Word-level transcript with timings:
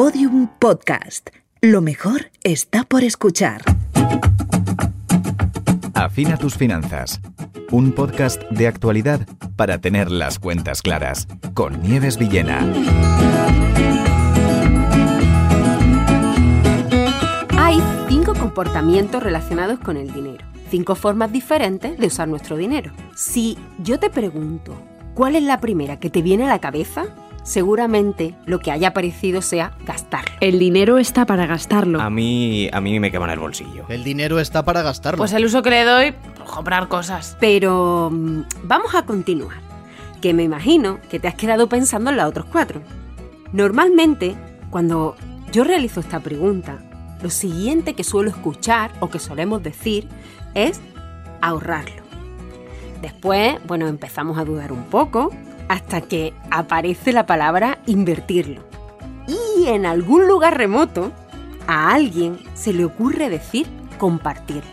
Podium 0.00 0.48
Podcast. 0.58 1.28
Lo 1.60 1.82
mejor 1.82 2.30
está 2.42 2.84
por 2.84 3.04
escuchar. 3.04 3.60
Afina 5.92 6.38
tus 6.38 6.54
finanzas. 6.54 7.20
Un 7.70 7.92
podcast 7.92 8.40
de 8.44 8.66
actualidad 8.66 9.28
para 9.56 9.82
tener 9.82 10.10
las 10.10 10.38
cuentas 10.38 10.80
claras. 10.80 11.28
Con 11.52 11.82
Nieves 11.82 12.16
Villena. 12.16 12.60
Hay 17.58 17.78
cinco 18.08 18.32
comportamientos 18.32 19.22
relacionados 19.22 19.80
con 19.80 19.98
el 19.98 20.10
dinero. 20.14 20.46
Cinco 20.70 20.94
formas 20.94 21.30
diferentes 21.30 21.98
de 21.98 22.06
usar 22.06 22.26
nuestro 22.26 22.56
dinero. 22.56 22.90
Si 23.14 23.58
yo 23.80 23.98
te 23.98 24.08
pregunto, 24.08 24.74
¿cuál 25.12 25.36
es 25.36 25.42
la 25.42 25.60
primera 25.60 26.00
que 26.00 26.08
te 26.08 26.22
viene 26.22 26.46
a 26.46 26.48
la 26.48 26.58
cabeza? 26.58 27.04
Seguramente 27.42 28.34
lo 28.46 28.58
que 28.58 28.70
haya 28.70 28.88
aparecido 28.88 29.42
sea 29.42 29.72
gastarlo. 29.84 30.34
El 30.40 30.58
dinero 30.58 30.98
está 30.98 31.26
para 31.26 31.46
gastarlo. 31.46 32.00
A 32.00 32.10
mí, 32.10 32.68
a 32.72 32.80
mí 32.80 33.00
me 33.00 33.10
quema 33.10 33.32
el 33.32 33.38
bolsillo. 33.38 33.84
El 33.88 34.04
dinero 34.04 34.40
está 34.40 34.64
para 34.64 34.82
gastarlo. 34.82 35.18
Pues 35.18 35.32
el 35.32 35.44
uso 35.44 35.62
que 35.62 35.70
le 35.70 35.84
doy, 35.84 36.14
comprar 36.52 36.88
cosas. 36.88 37.36
Pero 37.40 38.10
mm, 38.12 38.42
vamos 38.64 38.94
a 38.94 39.04
continuar, 39.04 39.58
que 40.20 40.34
me 40.34 40.42
imagino 40.42 40.98
que 41.10 41.18
te 41.18 41.28
has 41.28 41.34
quedado 41.34 41.68
pensando 41.68 42.10
en 42.10 42.16
los 42.16 42.26
otros 42.26 42.46
cuatro. 42.46 42.82
Normalmente, 43.52 44.36
cuando 44.70 45.16
yo 45.52 45.64
realizo 45.64 46.00
esta 46.00 46.20
pregunta, 46.20 46.78
lo 47.22 47.30
siguiente 47.30 47.94
que 47.94 48.04
suelo 48.04 48.30
escuchar 48.30 48.92
o 49.00 49.10
que 49.10 49.18
solemos 49.18 49.62
decir 49.62 50.08
es 50.54 50.80
ahorrarlo. 51.40 52.02
Después, 53.02 53.56
bueno, 53.66 53.88
empezamos 53.88 54.38
a 54.38 54.44
dudar 54.44 54.72
un 54.72 54.84
poco 54.84 55.30
hasta 55.70 56.00
que 56.00 56.34
aparece 56.50 57.12
la 57.12 57.26
palabra 57.26 57.78
invertirlo. 57.86 58.60
Y 59.28 59.68
en 59.68 59.86
algún 59.86 60.26
lugar 60.26 60.58
remoto, 60.58 61.12
a 61.68 61.92
alguien 61.92 62.40
se 62.54 62.72
le 62.72 62.84
ocurre 62.84 63.30
decir 63.30 63.68
compartirlo. 63.96 64.68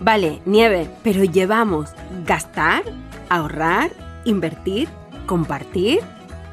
Vale, 0.00 0.40
nieve, 0.46 0.88
pero 1.02 1.24
llevamos 1.24 1.90
gastar, 2.24 2.84
ahorrar, 3.28 3.90
invertir, 4.24 4.88
compartir 5.26 5.98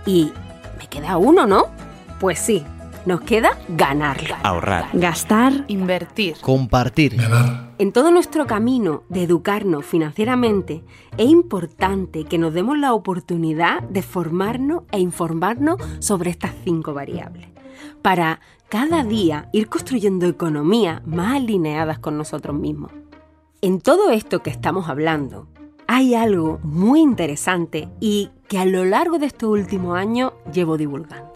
y 0.07 0.31
me 0.79 0.87
queda 0.87 1.17
uno, 1.17 1.45
¿no? 1.45 1.65
Pues 2.19 2.39
sí, 2.39 2.65
nos 3.07 3.21
queda 3.21 3.57
ganar. 3.69 4.17
Ahorrar. 4.43 4.89
Gastar. 4.91 5.63
Invertir. 5.69 6.35
Compartir. 6.41 7.15
En 7.77 7.93
todo 7.93 8.11
nuestro 8.11 8.45
camino 8.45 9.03
de 9.07 9.23
educarnos 9.23 9.85
financieramente, 9.85 10.83
es 11.17 11.29
importante 11.29 12.25
que 12.25 12.37
nos 12.37 12.53
demos 12.53 12.77
la 12.77 12.93
oportunidad 12.93 13.81
de 13.83 14.01
formarnos 14.01 14.83
e 14.91 14.99
informarnos 14.99 15.77
sobre 15.99 16.31
estas 16.31 16.51
cinco 16.65 16.93
variables, 16.93 17.47
para 18.01 18.41
cada 18.67 19.05
día 19.05 19.47
ir 19.53 19.69
construyendo 19.69 20.25
economías 20.25 21.01
más 21.07 21.37
alineadas 21.37 21.99
con 21.99 22.17
nosotros 22.17 22.57
mismos. 22.57 22.91
En 23.61 23.79
todo 23.79 24.11
esto 24.11 24.43
que 24.43 24.49
estamos 24.49 24.89
hablando, 24.89 25.47
hay 25.87 26.13
algo 26.13 26.59
muy 26.61 26.99
interesante 26.99 27.87
y 28.01 28.31
que 28.49 28.59
a 28.59 28.65
lo 28.65 28.83
largo 28.83 29.17
de 29.17 29.27
estos 29.27 29.49
últimos 29.49 29.97
años 29.97 30.33
llevo 30.51 30.75
divulgando 30.75 31.26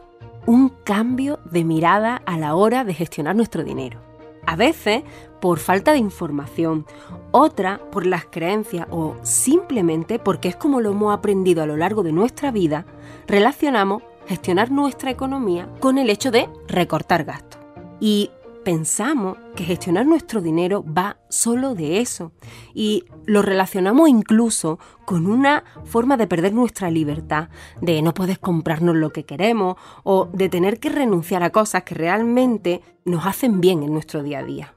un 0.52 0.68
cambio 0.68 1.40
de 1.46 1.64
mirada 1.64 2.22
a 2.26 2.38
la 2.38 2.56
hora 2.56 2.84
de 2.84 2.94
gestionar 2.94 3.38
nuestro 3.38 3.64
dinero. 3.64 4.02
A 4.46 4.58
veces 4.58 5.04
por 5.40 5.60
falta 5.60 5.94
de 5.94 6.00
información, 6.00 6.86
otra 7.32 7.80
por 7.90 8.06
las 8.06 8.26
creencias 8.26 8.86
o 8.92 9.16
simplemente 9.22 10.20
porque 10.20 10.50
es 10.50 10.58
como 10.58 10.82
lo 10.82 10.92
hemos 10.92 11.14
aprendido 11.14 11.64
a 11.64 11.66
lo 11.66 11.78
largo 11.78 12.04
de 12.04 12.12
nuestra 12.12 12.52
vida, 12.52 12.86
relacionamos 13.28 14.04
gestionar 14.28 14.72
nuestra 14.72 15.10
economía 15.10 15.70
con 15.80 15.98
el 15.98 16.10
hecho 16.10 16.32
de 16.32 16.50
recortar 16.68 17.24
gastos. 17.24 17.62
Y 18.02 18.32
pensamos 18.64 19.38
que 19.56 19.64
gestionar 19.64 20.06
nuestro 20.06 20.42
dinero 20.42 20.84
va 20.86 21.18
solo 21.30 21.76
de 21.76 22.00
eso 22.00 22.32
y 22.74 23.06
lo 23.26 23.42
relacionamos 23.42 24.10
incluso 24.10 24.80
con 25.06 25.28
una 25.28 25.64
forma 25.84 26.18
de 26.18 26.28
perder 26.28 26.54
nuestra 26.54 26.90
libertad, 26.92 27.50
de 27.82 28.02
no 28.02 28.14
poder 28.14 28.40
comprarnos 28.40 28.96
lo 28.96 29.12
que 29.12 29.26
queremos 29.26 29.76
o 30.04 30.30
de 30.34 30.50
tener 30.50 30.80
que 30.80 30.90
renunciar 30.90 31.44
a 31.44 31.50
cosas 31.50 31.84
que 31.84 31.96
realmente 31.96 32.82
nos 33.06 33.26
hacen 33.26 33.62
bien 33.62 33.84
en 33.84 33.94
nuestro 33.94 34.24
día 34.24 34.40
a 34.40 34.44
día. 34.44 34.76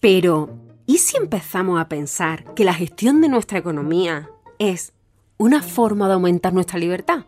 Pero, 0.00 0.50
¿y 0.86 0.98
si 0.98 1.16
empezamos 1.16 1.80
a 1.80 1.88
pensar 1.88 2.54
que 2.54 2.64
la 2.64 2.74
gestión 2.74 3.20
de 3.20 3.28
nuestra 3.28 3.58
economía 3.58 4.30
es 4.58 4.92
una 5.38 5.62
forma 5.62 6.08
de 6.08 6.14
aumentar 6.14 6.52
nuestra 6.52 6.78
libertad? 6.78 7.26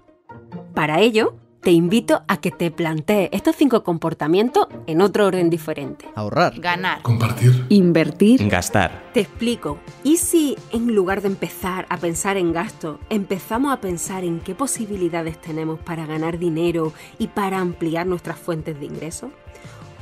Para 0.75 1.01
ello, 1.01 1.37
te 1.65 1.71
invito 1.71 2.23
a 2.29 2.37
que 2.37 2.51
te 2.51 2.71
plantees 2.71 3.31
estos 3.33 3.57
cinco 3.57 3.83
comportamientos 3.83 4.69
en 4.87 5.01
otro 5.01 5.27
orden 5.27 5.49
diferente. 5.49 6.07
Ahorrar. 6.15 6.61
Ganar. 6.61 7.01
Compartir. 7.01 7.65
Invertir. 7.71 8.47
Gastar. 8.51 9.11
Te 9.15 9.21
explico. 9.21 9.79
¿Y 10.03 10.19
si 10.19 10.57
en 10.73 10.95
lugar 10.95 11.23
de 11.23 11.29
empezar 11.29 11.87
a 11.89 11.97
pensar 11.97 12.37
en 12.37 12.53
gasto, 12.53 13.01
empezamos 13.09 13.73
a 13.73 13.81
pensar 13.81 14.25
en 14.25 14.41
qué 14.41 14.55
posibilidades 14.55 15.41
tenemos 15.41 15.81
para 15.81 16.05
ganar 16.05 16.39
dinero 16.39 16.93
y 17.19 17.29
para 17.29 17.61
ampliar 17.61 18.07
nuestras 18.07 18.39
fuentes 18.39 18.79
de 18.79 18.85
ingresos? 18.85 19.31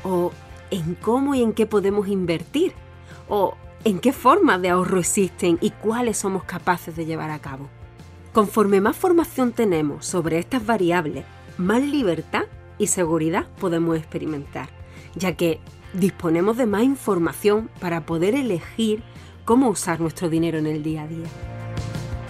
¿O 0.02 0.32
en 0.72 0.96
cómo 0.96 1.36
y 1.36 1.42
en 1.42 1.52
qué 1.52 1.66
podemos 1.66 2.08
invertir? 2.08 2.72
¿O 3.28 3.54
en 3.84 4.00
qué 4.00 4.12
formas 4.12 4.60
de 4.60 4.70
ahorro 4.70 4.98
existen 4.98 5.58
y 5.60 5.70
cuáles 5.70 6.18
somos 6.18 6.42
capaces 6.42 6.96
de 6.96 7.06
llevar 7.06 7.30
a 7.30 7.38
cabo? 7.38 7.68
Conforme 8.32 8.80
más 8.80 8.96
formación 8.96 9.52
tenemos 9.52 10.06
sobre 10.06 10.38
estas 10.38 10.66
variables, 10.66 11.24
más 11.62 11.82
libertad 11.82 12.44
y 12.78 12.88
seguridad 12.88 13.46
podemos 13.58 13.96
experimentar, 13.96 14.68
ya 15.14 15.34
que 15.34 15.60
disponemos 15.94 16.56
de 16.56 16.66
más 16.66 16.82
información 16.82 17.70
para 17.80 18.04
poder 18.06 18.34
elegir 18.34 19.02
cómo 19.44 19.68
usar 19.68 20.00
nuestro 20.00 20.28
dinero 20.28 20.58
en 20.58 20.66
el 20.66 20.82
día 20.82 21.02
a 21.02 21.08
día. 21.08 21.26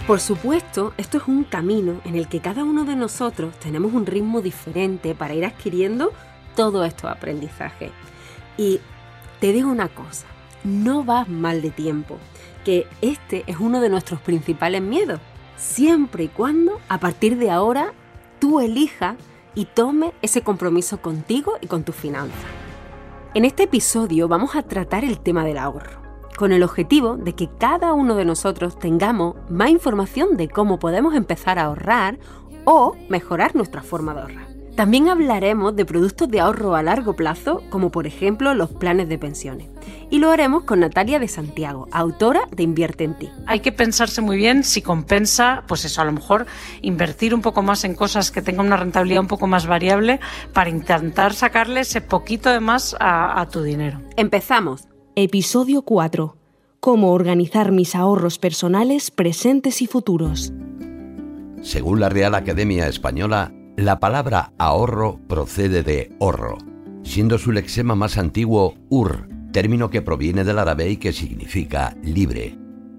Por 0.07 0.19
supuesto, 0.19 0.93
esto 0.97 1.17
es 1.17 1.27
un 1.27 1.45
camino 1.45 2.01
en 2.03 2.15
el 2.15 2.27
que 2.27 2.41
cada 2.41 2.63
uno 2.63 2.83
de 2.83 2.95
nosotros 2.95 3.57
tenemos 3.59 3.93
un 3.93 4.05
ritmo 4.05 4.41
diferente 4.41 5.15
para 5.15 5.33
ir 5.33 5.45
adquiriendo 5.45 6.11
todos 6.55 6.85
estos 6.85 7.09
aprendizajes. 7.09 7.91
Y 8.57 8.81
te 9.39 9.53
digo 9.53 9.69
una 9.69 9.87
cosa, 9.87 10.25
no 10.65 11.03
vas 11.03 11.29
mal 11.29 11.61
de 11.61 11.71
tiempo, 11.71 12.17
que 12.65 12.85
este 13.01 13.43
es 13.47 13.57
uno 13.59 13.79
de 13.79 13.89
nuestros 13.89 14.19
principales 14.19 14.81
miedos, 14.81 15.21
siempre 15.55 16.25
y 16.25 16.27
cuando 16.27 16.81
a 16.89 16.99
partir 16.99 17.37
de 17.37 17.49
ahora 17.49 17.93
tú 18.53 18.59
elijas 18.59 19.15
y 19.55 19.65
tome 19.65 20.13
ese 20.21 20.43
compromiso 20.43 21.01
contigo 21.01 21.53
y 21.59 21.65
con 21.65 21.83
tus 21.83 21.95
finanzas. 21.95 22.37
En 23.33 23.45
este 23.45 23.63
episodio 23.63 24.27
vamos 24.27 24.55
a 24.55 24.61
tratar 24.61 25.03
el 25.03 25.19
tema 25.19 25.43
del 25.43 25.57
ahorro, 25.57 25.99
con 26.37 26.51
el 26.51 26.61
objetivo 26.61 27.17
de 27.17 27.33
que 27.33 27.49
cada 27.57 27.93
uno 27.93 28.13
de 28.13 28.25
nosotros 28.25 28.77
tengamos 28.77 29.37
más 29.49 29.71
información 29.71 30.37
de 30.37 30.49
cómo 30.49 30.77
podemos 30.77 31.15
empezar 31.15 31.57
a 31.57 31.63
ahorrar 31.63 32.19
o 32.63 32.95
mejorar 33.09 33.55
nuestra 33.55 33.81
forma 33.81 34.13
de 34.13 34.21
ahorrar. 34.21 34.52
También 34.75 35.07
hablaremos 35.07 35.75
de 35.75 35.85
productos 35.85 36.29
de 36.29 36.39
ahorro 36.39 36.75
a 36.75 36.81
largo 36.81 37.15
plazo, 37.15 37.61
como 37.69 37.91
por 37.91 38.07
ejemplo 38.07 38.55
los 38.55 38.71
planes 38.71 39.07
de 39.07 39.19
pensiones. 39.19 39.69
Y 40.09 40.17
lo 40.17 40.31
haremos 40.31 40.63
con 40.63 40.79
Natalia 40.79 41.19
de 41.19 41.27
Santiago, 41.27 41.87
autora 41.91 42.41
de 42.51 42.63
Invierte 42.63 43.03
en 43.03 43.15
ti. 43.17 43.29
Hay 43.45 43.59
que 43.59 43.71
pensarse 43.71 44.21
muy 44.21 44.35
bien 44.35 44.63
si 44.63 44.81
compensa, 44.81 45.63
pues 45.67 45.85
eso, 45.85 46.01
a 46.01 46.05
lo 46.05 46.11
mejor 46.11 46.47
invertir 46.81 47.35
un 47.35 47.41
poco 47.41 47.61
más 47.61 47.83
en 47.83 47.93
cosas 47.93 48.31
que 48.31 48.41
tengan 48.41 48.65
una 48.65 48.77
rentabilidad 48.77 49.21
un 49.21 49.27
poco 49.27 49.45
más 49.45 49.67
variable 49.67 50.19
para 50.53 50.71
intentar 50.71 51.35
sacarle 51.35 51.81
ese 51.81 52.01
poquito 52.01 52.49
de 52.49 52.59
más 52.59 52.95
a, 52.99 53.39
a 53.39 53.47
tu 53.49 53.61
dinero. 53.61 54.01
Empezamos. 54.17 54.87
Episodio 55.15 55.83
4. 55.83 56.35
Cómo 56.79 57.11
organizar 57.11 57.71
mis 57.71 57.93
ahorros 57.93 58.39
personales, 58.39 59.11
presentes 59.11 59.83
y 59.83 59.87
futuros. 59.87 60.51
Según 61.61 61.99
la 61.99 62.09
Real 62.09 62.33
Academia 62.33 62.87
Española, 62.87 63.53
la 63.77 63.99
palabra 63.99 64.53
ahorro 64.59 65.19
procede 65.27 65.81
de 65.83 66.11
horro, 66.19 66.57
siendo 67.03 67.39
su 67.39 67.51
lexema 67.51 67.95
más 67.95 68.17
antiguo 68.17 68.75
ur, 68.89 69.27
término 69.51 69.89
que 69.89 70.01
proviene 70.01 70.43
del 70.43 70.59
árabe 70.59 70.89
y 70.89 70.97
que 70.97 71.11
significa 71.11 71.95
libre. 72.03 72.57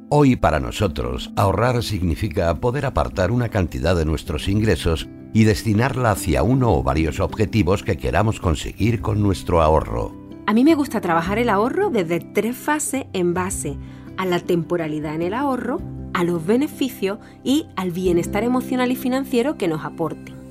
Hoy 0.09 0.37
para 0.37 0.61
nosotros, 0.61 1.33
ahorrar 1.37 1.83
significa 1.83 2.53
poder 2.57 2.87
apartar 2.87 3.31
una 3.31 3.49
cantidad 3.49 3.95
de 3.97 4.05
nuestros 4.05 4.49
ingresos 4.49 5.09
y 5.33 5.45
destinarla 5.45 6.11
hacia 6.11 6.43
uno 6.43 6.73
o 6.73 6.83
varios 6.83 7.21
objetivos 7.21 7.83
que 7.83 7.97
queramos 7.97 8.41
conseguir 8.41 9.01
con 9.01 9.23
nuestro 9.23 9.63
ahorro. 9.63 10.13
A 10.47 10.55
mí 10.55 10.65
me 10.65 10.75
gusta 10.75 11.01
trabajar 11.01 11.39
el 11.39 11.49
ahorro 11.49 11.91
desde 11.91 12.21
tres 12.21 12.57
fases 12.57 13.07
en 13.13 13.33
base 13.33 13.79
a 14.17 14.27
la 14.27 14.41
temporalidad 14.41 15.15
en 15.15 15.23
el 15.23 15.35
ahorro, 15.35 15.81
a 16.13 16.23
los 16.23 16.45
beneficios 16.45 17.19
y 17.43 17.67
al 17.77 17.91
bienestar 17.91 18.45
emocional 18.45 18.93
y 18.93 18.97
financiero 18.97 19.57
que 19.57 19.67
nos 19.69 19.85
aporte. 19.85 20.44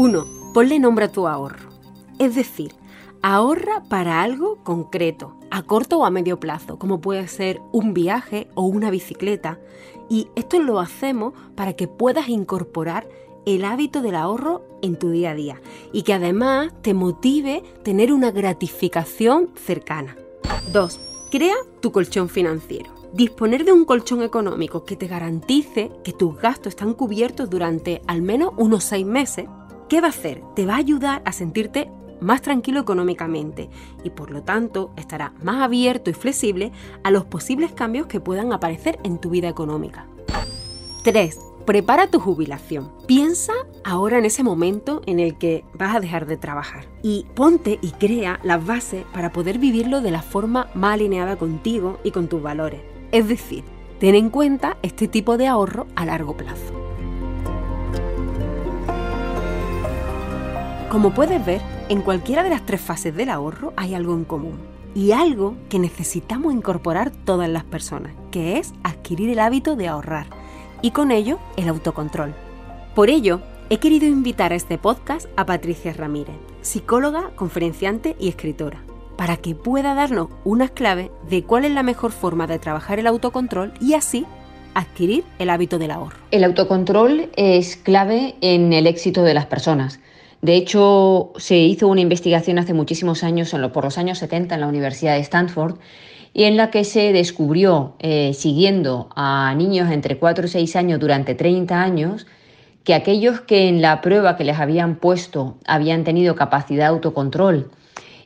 1. 0.00 0.24
Ponle 0.54 0.78
nombre 0.78 1.04
a 1.04 1.12
tu 1.12 1.28
ahorro. 1.28 1.68
Es 2.18 2.34
decir, 2.34 2.72
ahorra 3.20 3.82
para 3.90 4.22
algo 4.22 4.56
concreto, 4.64 5.36
a 5.50 5.62
corto 5.64 5.98
o 5.98 6.06
a 6.06 6.10
medio 6.10 6.40
plazo, 6.40 6.78
como 6.78 7.02
puede 7.02 7.28
ser 7.28 7.60
un 7.70 7.92
viaje 7.92 8.48
o 8.54 8.62
una 8.62 8.90
bicicleta. 8.90 9.60
Y 10.08 10.28
esto 10.36 10.58
lo 10.58 10.80
hacemos 10.80 11.34
para 11.54 11.74
que 11.74 11.86
puedas 11.86 12.30
incorporar 12.30 13.06
el 13.44 13.62
hábito 13.62 14.00
del 14.00 14.14
ahorro 14.14 14.62
en 14.80 14.98
tu 14.98 15.10
día 15.10 15.32
a 15.32 15.34
día 15.34 15.60
y 15.92 16.00
que 16.00 16.14
además 16.14 16.72
te 16.80 16.94
motive 16.94 17.62
tener 17.82 18.10
una 18.10 18.30
gratificación 18.30 19.50
cercana. 19.54 20.16
2. 20.72 21.28
Crea 21.30 21.56
tu 21.80 21.92
colchón 21.92 22.30
financiero. 22.30 22.90
Disponer 23.12 23.66
de 23.66 23.72
un 23.72 23.84
colchón 23.84 24.22
económico 24.22 24.86
que 24.86 24.96
te 24.96 25.08
garantice 25.08 25.90
que 26.02 26.14
tus 26.14 26.38
gastos 26.38 26.70
están 26.70 26.94
cubiertos 26.94 27.50
durante 27.50 28.00
al 28.06 28.22
menos 28.22 28.54
unos 28.56 28.84
6 28.84 29.04
meses, 29.04 29.46
¿qué 29.90 30.00
va 30.00 30.06
a 30.06 30.10
hacer? 30.10 30.42
Te 30.54 30.64
va 30.64 30.74
a 30.74 30.78
ayudar 30.78 31.20
a 31.26 31.32
sentirte 31.32 31.90
más 32.20 32.42
tranquilo 32.42 32.80
económicamente 32.80 33.68
y 34.04 34.10
por 34.10 34.30
lo 34.30 34.42
tanto 34.42 34.92
estará 34.96 35.34
más 35.42 35.62
abierto 35.62 36.10
y 36.10 36.14
flexible 36.14 36.70
a 37.02 37.10
los 37.10 37.24
posibles 37.24 37.72
cambios 37.72 38.06
que 38.06 38.20
puedan 38.20 38.52
aparecer 38.52 38.98
en 39.02 39.18
tu 39.18 39.30
vida 39.30 39.48
económica. 39.48 40.06
3. 41.02 41.38
Prepara 41.66 42.06
tu 42.06 42.20
jubilación. 42.20 42.92
Piensa 43.06 43.52
ahora 43.84 44.18
en 44.18 44.26
ese 44.26 44.44
momento 44.44 45.02
en 45.06 45.18
el 45.18 45.36
que 45.38 45.64
vas 45.74 45.96
a 45.96 46.00
dejar 46.00 46.26
de 46.26 46.36
trabajar 46.36 46.86
y 47.02 47.26
ponte 47.34 47.78
y 47.82 47.90
crea 47.90 48.38
las 48.44 48.64
bases 48.64 49.04
para 49.12 49.32
poder 49.32 49.58
vivirlo 49.58 50.02
de 50.02 50.10
la 50.12 50.22
forma 50.22 50.68
más 50.74 50.94
alineada 50.94 51.36
contigo 51.36 51.98
y 52.04 52.12
con 52.12 52.28
tus 52.28 52.40
valores. 52.40 52.80
Es 53.10 53.26
decir, 53.26 53.64
ten 53.98 54.14
en 54.14 54.30
cuenta 54.30 54.76
este 54.82 55.08
tipo 55.08 55.36
de 55.36 55.48
ahorro 55.48 55.86
a 55.96 56.06
largo 56.06 56.36
plazo. 56.36 56.79
Como 60.90 61.14
puedes 61.14 61.46
ver, 61.46 61.60
en 61.88 62.02
cualquiera 62.02 62.42
de 62.42 62.50
las 62.50 62.66
tres 62.66 62.80
fases 62.80 63.14
del 63.14 63.30
ahorro 63.30 63.72
hay 63.76 63.94
algo 63.94 64.12
en 64.12 64.24
común 64.24 64.58
y 64.92 65.12
algo 65.12 65.54
que 65.68 65.78
necesitamos 65.78 66.52
incorporar 66.52 67.12
todas 67.12 67.48
las 67.48 67.62
personas, 67.62 68.12
que 68.32 68.58
es 68.58 68.72
adquirir 68.82 69.30
el 69.30 69.38
hábito 69.38 69.76
de 69.76 69.86
ahorrar 69.86 70.26
y 70.82 70.90
con 70.90 71.12
ello 71.12 71.38
el 71.56 71.68
autocontrol. 71.68 72.34
Por 72.96 73.08
ello, 73.08 73.40
he 73.68 73.78
querido 73.78 74.06
invitar 74.06 74.52
a 74.52 74.56
este 74.56 74.78
podcast 74.78 75.28
a 75.36 75.46
Patricia 75.46 75.92
Ramírez, 75.92 76.34
psicóloga, 76.60 77.30
conferenciante 77.36 78.16
y 78.18 78.28
escritora, 78.28 78.82
para 79.16 79.36
que 79.36 79.54
pueda 79.54 79.94
darnos 79.94 80.26
unas 80.42 80.72
claves 80.72 81.10
de 81.28 81.44
cuál 81.44 81.66
es 81.66 81.70
la 81.70 81.84
mejor 81.84 82.10
forma 82.10 82.48
de 82.48 82.58
trabajar 82.58 82.98
el 82.98 83.06
autocontrol 83.06 83.72
y 83.80 83.94
así 83.94 84.26
adquirir 84.74 85.22
el 85.38 85.50
hábito 85.50 85.78
del 85.78 85.92
ahorro. 85.92 86.16
El 86.32 86.42
autocontrol 86.42 87.30
es 87.36 87.76
clave 87.76 88.34
en 88.40 88.72
el 88.72 88.88
éxito 88.88 89.22
de 89.22 89.34
las 89.34 89.46
personas. 89.46 90.00
De 90.42 90.56
hecho, 90.56 91.32
se 91.36 91.58
hizo 91.58 91.86
una 91.88 92.00
investigación 92.00 92.58
hace 92.58 92.72
muchísimos 92.72 93.22
años, 93.24 93.54
por 93.72 93.84
los 93.84 93.98
años 93.98 94.18
70, 94.18 94.54
en 94.54 94.60
la 94.62 94.68
Universidad 94.68 95.14
de 95.14 95.20
Stanford, 95.20 95.76
y 96.32 96.44
en 96.44 96.56
la 96.56 96.70
que 96.70 96.84
se 96.84 97.12
descubrió, 97.12 97.94
eh, 97.98 98.32
siguiendo 98.34 99.10
a 99.16 99.54
niños 99.54 99.90
entre 99.90 100.18
4 100.18 100.46
y 100.46 100.48
6 100.48 100.76
años 100.76 101.00
durante 101.00 101.34
30 101.34 101.82
años, 101.82 102.26
que 102.84 102.94
aquellos 102.94 103.40
que 103.40 103.68
en 103.68 103.82
la 103.82 104.00
prueba 104.00 104.36
que 104.36 104.44
les 104.44 104.58
habían 104.58 104.96
puesto 104.96 105.58
habían 105.66 106.04
tenido 106.04 106.34
capacidad 106.34 106.84
de 106.84 106.94
autocontrol 106.94 107.70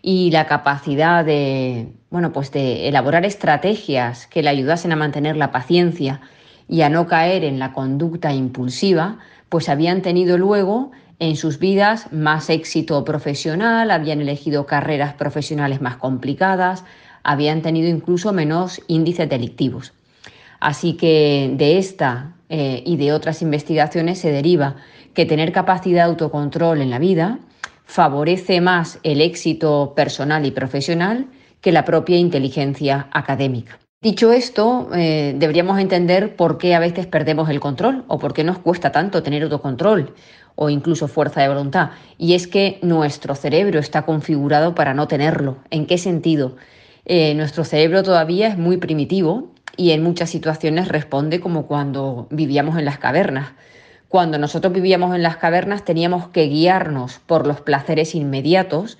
y 0.01 0.31
la 0.31 0.47
capacidad 0.47 1.25
de, 1.25 1.89
bueno, 2.11 2.33
pues 2.33 2.53
de 2.53 2.89
elaborar 2.89 3.25
estrategias 3.25 4.27
que 4.27 4.43
le 4.43 4.51
ayudasen 4.51 4.93
a 4.93 4.97
mantener 4.97 5.37
la 5.37 5.51
paciencia 5.51 6.21
y 6.69 6.83
a 6.83 6.89
no 6.89 7.07
caer 7.07 7.43
en 7.43 7.59
la 7.59 7.73
conducta 7.73 8.33
impulsiva, 8.33 9.19
pues 9.49 9.69
habían 9.69 10.03
tenido 10.03 10.39
luego 10.39 10.93
en 11.19 11.37
sus 11.37 11.59
vidas 11.59 12.13
más 12.13 12.51
éxito 12.51 13.05
profesional, 13.05 13.91
habían 13.91 14.21
elegido 14.21 14.67
carreras 14.67 15.15
profesionales 15.15 15.81
más 15.81 15.97
complicadas, 15.97 16.85
habían 17.23 17.63
tenido 17.63 17.89
incluso 17.89 18.33
menos 18.33 18.83
índices 18.89 19.29
delictivos. 19.29 19.93
Así 20.61 20.95
que 20.95 21.53
de 21.57 21.79
esta 21.79 22.35
eh, 22.49 22.83
y 22.85 22.97
de 22.97 23.13
otras 23.13 23.43
investigaciones 23.43 24.19
se 24.19 24.31
deriva 24.31 24.77
que 25.15 25.27
tener 25.27 25.53
capacidad 25.53 26.05
de 26.05 26.11
autocontrol 26.11 26.81
en 26.81 26.91
la 26.91 26.99
vida 26.99 27.39
favorece 27.85 28.61
más 28.61 28.99
el 29.03 29.21
éxito 29.21 29.93
personal 29.95 30.45
y 30.47 30.51
profesional 30.51 31.27
que 31.61 31.73
la 31.73 31.85
propia 31.85 32.19
inteligencia 32.19 33.09
académica. 33.13 33.79
Dicho 34.03 34.33
esto, 34.33 34.91
eh, 34.95 35.35
deberíamos 35.35 35.79
entender 35.79 36.37
por 36.37 36.59
qué 36.59 36.75
a 36.75 36.79
veces 36.79 37.07
perdemos 37.07 37.49
el 37.49 37.61
control 37.61 38.05
o 38.07 38.19
por 38.19 38.35
qué 38.35 38.45
nos 38.45 38.59
cuesta 38.59 38.93
tanto 38.93 39.23
tener 39.23 39.43
autocontrol 39.45 40.13
o 40.57 40.71
incluso 40.71 41.09
fuerza 41.09 41.43
de 41.43 41.49
voluntad. 41.49 41.91
Y 42.19 42.35
es 42.35 42.47
que 42.47 42.79
nuestro 42.83 43.35
cerebro 43.35 43.81
está 43.81 44.03
configurado 44.03 44.75
para 44.75 44.95
no 44.95 45.09
tenerlo. 45.09 45.59
¿En 45.71 45.87
qué 45.87 45.99
sentido? 45.99 46.57
Eh, 47.05 47.35
nuestro 47.35 47.65
cerebro 47.65 48.03
todavía 48.03 48.49
es 48.49 48.57
muy 48.57 48.77
primitivo 48.77 49.53
y 49.77 49.91
en 49.91 50.03
muchas 50.03 50.31
situaciones 50.31 50.89
responde 50.89 51.41
como 51.41 51.67
cuando 51.67 52.29
vivíamos 52.31 52.79
en 52.79 52.85
las 52.85 52.99
cavernas. 52.99 53.53
Cuando 54.09 54.39
nosotros 54.39 54.73
vivíamos 54.73 55.15
en 55.15 55.23
las 55.23 55.37
cavernas 55.39 55.85
teníamos 55.85 56.29
que 56.29 56.47
guiarnos 56.47 57.19
por 57.27 57.47
los 57.47 57.61
placeres 57.61 58.15
inmediatos 58.15 58.99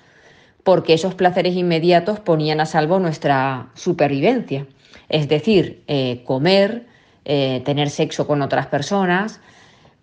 porque 0.63 0.95
esos 0.95 1.13
placeres 1.13 1.55
inmediatos 1.55 2.19
ponían 2.19 2.59
a 2.59 2.65
salvo 2.65 2.99
nuestra 2.99 3.69
supervivencia. 3.75 4.65
Es 5.09 5.29
decir, 5.29 5.83
eh, 5.87 6.23
comer, 6.25 6.87
eh, 7.23 7.61
tener 7.63 7.89
sexo 7.91 8.25
con 8.25 8.41
otras 8.41 8.65
personas, 8.67 9.39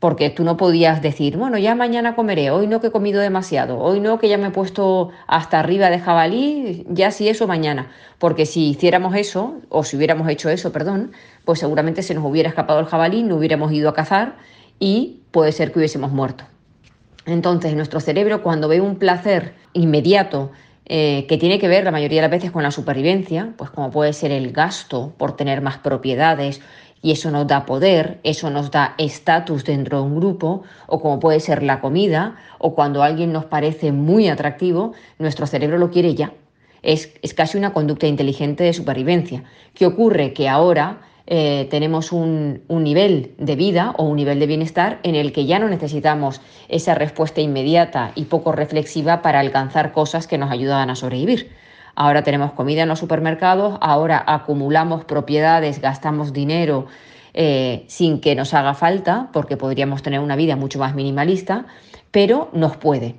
porque 0.02 0.30
tú 0.30 0.42
no 0.42 0.56
podías 0.56 1.00
decir, 1.00 1.36
bueno, 1.36 1.58
ya 1.58 1.76
mañana 1.76 2.16
comeré, 2.16 2.50
hoy 2.50 2.66
no 2.66 2.80
que 2.80 2.88
he 2.88 2.90
comido 2.90 3.20
demasiado, 3.20 3.78
hoy 3.78 4.00
no 4.00 4.18
que 4.18 4.28
ya 4.28 4.36
me 4.36 4.48
he 4.48 4.50
puesto 4.50 5.10
hasta 5.28 5.60
arriba 5.60 5.90
de 5.90 6.00
jabalí, 6.00 6.84
ya 6.88 7.12
sí 7.12 7.28
eso 7.28 7.46
mañana, 7.46 7.92
porque 8.18 8.44
si 8.44 8.70
hiciéramos 8.70 9.14
eso, 9.14 9.60
o 9.68 9.84
si 9.84 9.96
hubiéramos 9.96 10.28
hecho 10.28 10.50
eso, 10.50 10.72
perdón, 10.72 11.12
pues 11.44 11.60
seguramente 11.60 12.02
se 12.02 12.14
nos 12.14 12.24
hubiera 12.24 12.48
escapado 12.48 12.80
el 12.80 12.86
jabalí, 12.86 13.22
no 13.22 13.36
hubiéramos 13.36 13.70
ido 13.70 13.88
a 13.88 13.94
cazar 13.94 14.38
y 14.80 15.20
puede 15.30 15.52
ser 15.52 15.70
que 15.70 15.78
hubiésemos 15.78 16.10
muerto. 16.10 16.46
Entonces, 17.24 17.76
nuestro 17.76 18.00
cerebro 18.00 18.42
cuando 18.42 18.66
ve 18.66 18.80
un 18.80 18.96
placer 18.96 19.54
inmediato, 19.72 20.50
eh, 20.84 21.26
que 21.28 21.38
tiene 21.38 21.60
que 21.60 21.68
ver 21.68 21.84
la 21.84 21.92
mayoría 21.92 22.20
de 22.20 22.28
las 22.28 22.30
veces 22.32 22.50
con 22.50 22.64
la 22.64 22.72
supervivencia, 22.72 23.54
pues 23.56 23.70
como 23.70 23.92
puede 23.92 24.12
ser 24.12 24.32
el 24.32 24.50
gasto 24.50 25.14
por 25.16 25.36
tener 25.36 25.60
más 25.60 25.78
propiedades 25.78 26.60
y 27.02 27.10
eso 27.10 27.32
nos 27.32 27.48
da 27.48 27.66
poder, 27.66 28.20
eso 28.22 28.48
nos 28.48 28.70
da 28.70 28.94
estatus 28.96 29.64
dentro 29.64 29.98
de 29.98 30.04
un 30.04 30.16
grupo, 30.16 30.62
o 30.86 31.00
como 31.00 31.18
puede 31.18 31.40
ser 31.40 31.64
la 31.64 31.80
comida, 31.80 32.36
o 32.58 32.74
cuando 32.76 33.02
alguien 33.02 33.32
nos 33.32 33.44
parece 33.44 33.90
muy 33.90 34.28
atractivo, 34.28 34.92
nuestro 35.18 35.46
cerebro 35.46 35.78
lo 35.78 35.90
quiere 35.90 36.14
ya. 36.14 36.32
Es, 36.82 37.12
casi 37.34 37.58
una 37.58 37.72
conducta 37.72 38.06
inteligente 38.06 38.64
de 38.64 38.72
supervivencia. 38.72 39.44
¿Qué 39.74 39.84
ocurre? 39.84 40.32
Que 40.32 40.48
ahora 40.48 41.00
eh, 41.26 41.66
tenemos 41.70 42.12
un, 42.12 42.62
un, 42.68 42.84
nivel 42.84 43.34
de 43.38 43.56
vida 43.56 43.94
o 43.98 44.04
un 44.04 44.16
nivel 44.16 44.38
de 44.38 44.46
bienestar 44.46 45.00
en 45.02 45.14
el 45.14 45.32
que 45.32 45.46
ya 45.46 45.58
no 45.58 45.68
necesitamos 45.68 46.40
esa 46.68 46.94
respuesta 46.94 47.40
inmediata 47.40 48.12
y 48.14 48.24
poco 48.24 48.52
reflexiva 48.52 49.22
para 49.22 49.40
alcanzar 49.40 49.92
cosas 49.92 50.26
que 50.26 50.38
nos 50.38 50.50
ayudan 50.50 50.90
a 50.90 50.96
sobrevivir. 50.96 51.50
Ahora 51.94 52.22
tenemos 52.22 52.52
comida 52.52 52.82
en 52.82 52.88
los 52.88 52.98
supermercados, 52.98 53.78
ahora 53.80 54.22
acumulamos 54.26 55.04
propiedades, 55.04 55.80
gastamos 55.80 56.32
dinero 56.32 56.86
eh, 57.34 57.84
sin 57.88 58.20
que 58.20 58.34
nos 58.34 58.54
haga 58.54 58.74
falta, 58.74 59.30
porque 59.32 59.56
podríamos 59.56 60.02
tener 60.02 60.20
una 60.20 60.36
vida 60.36 60.56
mucho 60.56 60.78
más 60.78 60.94
minimalista, 60.94 61.66
pero 62.10 62.50
nos 62.52 62.76
puede. 62.76 63.16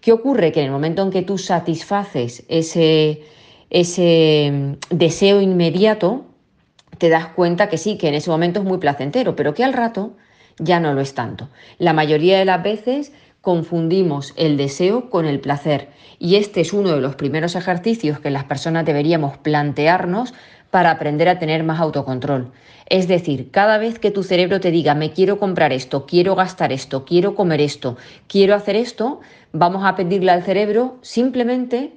¿Qué 0.00 0.12
ocurre? 0.12 0.52
Que 0.52 0.60
en 0.60 0.66
el 0.66 0.72
momento 0.72 1.02
en 1.02 1.10
que 1.10 1.22
tú 1.22 1.38
satisfaces 1.38 2.44
ese, 2.48 3.22
ese 3.68 4.50
mm, 4.52 4.96
deseo 4.96 5.40
inmediato, 5.40 6.24
te 6.98 7.08
das 7.08 7.28
cuenta 7.28 7.68
que 7.68 7.78
sí, 7.78 7.96
que 7.96 8.08
en 8.08 8.14
ese 8.14 8.30
momento 8.30 8.60
es 8.60 8.66
muy 8.66 8.78
placentero, 8.78 9.36
pero 9.36 9.54
que 9.54 9.64
al 9.64 9.72
rato 9.72 10.12
ya 10.58 10.80
no 10.80 10.92
lo 10.92 11.00
es 11.00 11.14
tanto. 11.14 11.48
La 11.78 11.92
mayoría 11.92 12.38
de 12.38 12.44
las 12.44 12.62
veces 12.62 13.12
confundimos 13.40 14.34
el 14.36 14.56
deseo 14.56 15.10
con 15.10 15.26
el 15.26 15.40
placer. 15.40 15.88
Y 16.18 16.36
este 16.36 16.60
es 16.60 16.72
uno 16.72 16.90
de 16.90 17.00
los 17.00 17.16
primeros 17.16 17.56
ejercicios 17.56 18.20
que 18.20 18.30
las 18.30 18.44
personas 18.44 18.84
deberíamos 18.84 19.38
plantearnos 19.38 20.34
para 20.70 20.90
aprender 20.90 21.28
a 21.28 21.38
tener 21.38 21.64
más 21.64 21.80
autocontrol. 21.80 22.52
Es 22.86 23.08
decir, 23.08 23.50
cada 23.50 23.78
vez 23.78 23.98
que 23.98 24.10
tu 24.10 24.22
cerebro 24.22 24.60
te 24.60 24.70
diga 24.70 24.94
me 24.94 25.12
quiero 25.12 25.38
comprar 25.38 25.72
esto, 25.72 26.06
quiero 26.06 26.34
gastar 26.34 26.72
esto, 26.72 27.04
quiero 27.04 27.34
comer 27.34 27.60
esto, 27.60 27.96
quiero 28.26 28.54
hacer 28.54 28.76
esto, 28.76 29.20
vamos 29.52 29.84
a 29.84 29.96
pedirle 29.96 30.32
al 30.32 30.42
cerebro 30.42 30.98
simplemente 31.00 31.92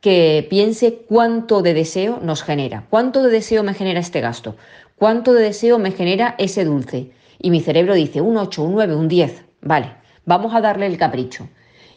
que 0.00 0.46
piense 0.48 1.02
cuánto 1.08 1.60
de 1.60 1.74
deseo 1.74 2.20
nos 2.22 2.42
genera, 2.42 2.86
cuánto 2.88 3.22
de 3.22 3.30
deseo 3.30 3.64
me 3.64 3.74
genera 3.74 3.98
este 3.98 4.20
gasto, 4.20 4.56
cuánto 4.96 5.34
de 5.34 5.42
deseo 5.42 5.78
me 5.78 5.90
genera 5.90 6.36
ese 6.38 6.64
dulce. 6.64 7.10
Y 7.40 7.50
mi 7.50 7.60
cerebro 7.60 7.94
dice 7.94 8.20
un 8.20 8.36
8, 8.36 8.62
un 8.62 8.72
9, 8.72 8.94
un 8.94 9.08
10, 9.08 9.44
vale, 9.60 9.92
vamos 10.28 10.54
a 10.54 10.60
darle 10.60 10.86
el 10.86 10.98
capricho. 10.98 11.48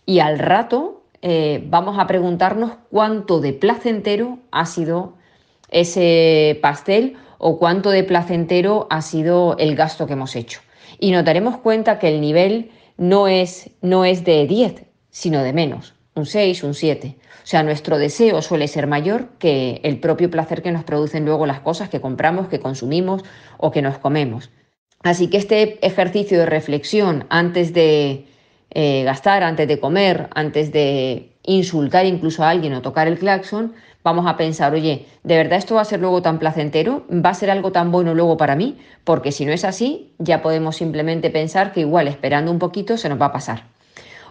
Y 0.05 0.19
al 0.19 0.39
rato 0.39 1.03
eh, 1.21 1.63
vamos 1.67 1.99
a 1.99 2.07
preguntarnos 2.07 2.71
cuánto 2.89 3.41
de 3.41 3.53
placentero 3.53 4.39
ha 4.51 4.65
sido 4.65 5.17
ese 5.69 6.57
pastel 6.61 7.17
o 7.37 7.59
cuánto 7.59 7.91
de 7.91 8.03
placentero 8.03 8.87
ha 8.89 9.01
sido 9.01 9.55
el 9.59 9.75
gasto 9.75 10.07
que 10.07 10.13
hemos 10.13 10.35
hecho. 10.35 10.61
Y 10.99 11.11
nos 11.11 11.25
daremos 11.25 11.57
cuenta 11.57 11.99
que 11.99 12.07
el 12.07 12.21
nivel 12.21 12.71
no 12.97 13.27
es, 13.27 13.71
no 13.81 14.05
es 14.05 14.23
de 14.23 14.47
10, 14.47 14.85
sino 15.09 15.43
de 15.43 15.53
menos, 15.53 15.93
un 16.15 16.25
6, 16.25 16.63
un 16.63 16.73
7. 16.73 17.17
O 17.43 17.47
sea, 17.47 17.63
nuestro 17.63 17.97
deseo 17.97 18.41
suele 18.41 18.67
ser 18.67 18.87
mayor 18.87 19.29
que 19.39 19.81
el 19.83 19.99
propio 19.99 20.29
placer 20.29 20.61
que 20.61 20.71
nos 20.71 20.83
producen 20.83 21.25
luego 21.25 21.45
las 21.45 21.59
cosas 21.59 21.89
que 21.89 21.99
compramos, 21.99 22.47
que 22.47 22.59
consumimos 22.59 23.23
o 23.57 23.71
que 23.71 23.81
nos 23.81 23.97
comemos. 23.97 24.51
Así 25.03 25.27
que 25.27 25.37
este 25.37 25.85
ejercicio 25.85 26.39
de 26.39 26.45
reflexión 26.45 27.25
antes 27.29 27.73
de 27.73 28.27
eh, 28.69 29.03
gastar, 29.03 29.43
antes 29.43 29.67
de 29.67 29.79
comer, 29.79 30.29
antes 30.35 30.71
de 30.71 31.31
insultar 31.43 32.05
incluso 32.05 32.43
a 32.43 32.49
alguien 32.49 32.73
o 32.73 32.81
tocar 32.81 33.07
el 33.07 33.17
claxon, 33.17 33.73
vamos 34.03 34.27
a 34.27 34.37
pensar, 34.37 34.73
oye, 34.73 35.07
¿de 35.23 35.37
verdad 35.37 35.57
esto 35.57 35.75
va 35.75 35.81
a 35.81 35.85
ser 35.85 35.99
luego 35.99 36.21
tan 36.21 36.39
placentero? 36.39 37.05
¿Va 37.09 37.31
a 37.31 37.33
ser 37.33 37.49
algo 37.49 37.71
tan 37.71 37.91
bueno 37.91 38.13
luego 38.13 38.37
para 38.37 38.55
mí? 38.55 38.77
Porque 39.03 39.31
si 39.31 39.45
no 39.45 39.51
es 39.51 39.65
así, 39.65 40.13
ya 40.19 40.41
podemos 40.41 40.75
simplemente 40.75 41.29
pensar 41.29 41.71
que 41.71 41.81
igual 41.81 42.07
esperando 42.07 42.51
un 42.51 42.59
poquito 42.59 42.97
se 42.97 43.09
nos 43.09 43.19
va 43.19 43.27
a 43.27 43.31
pasar. 43.31 43.63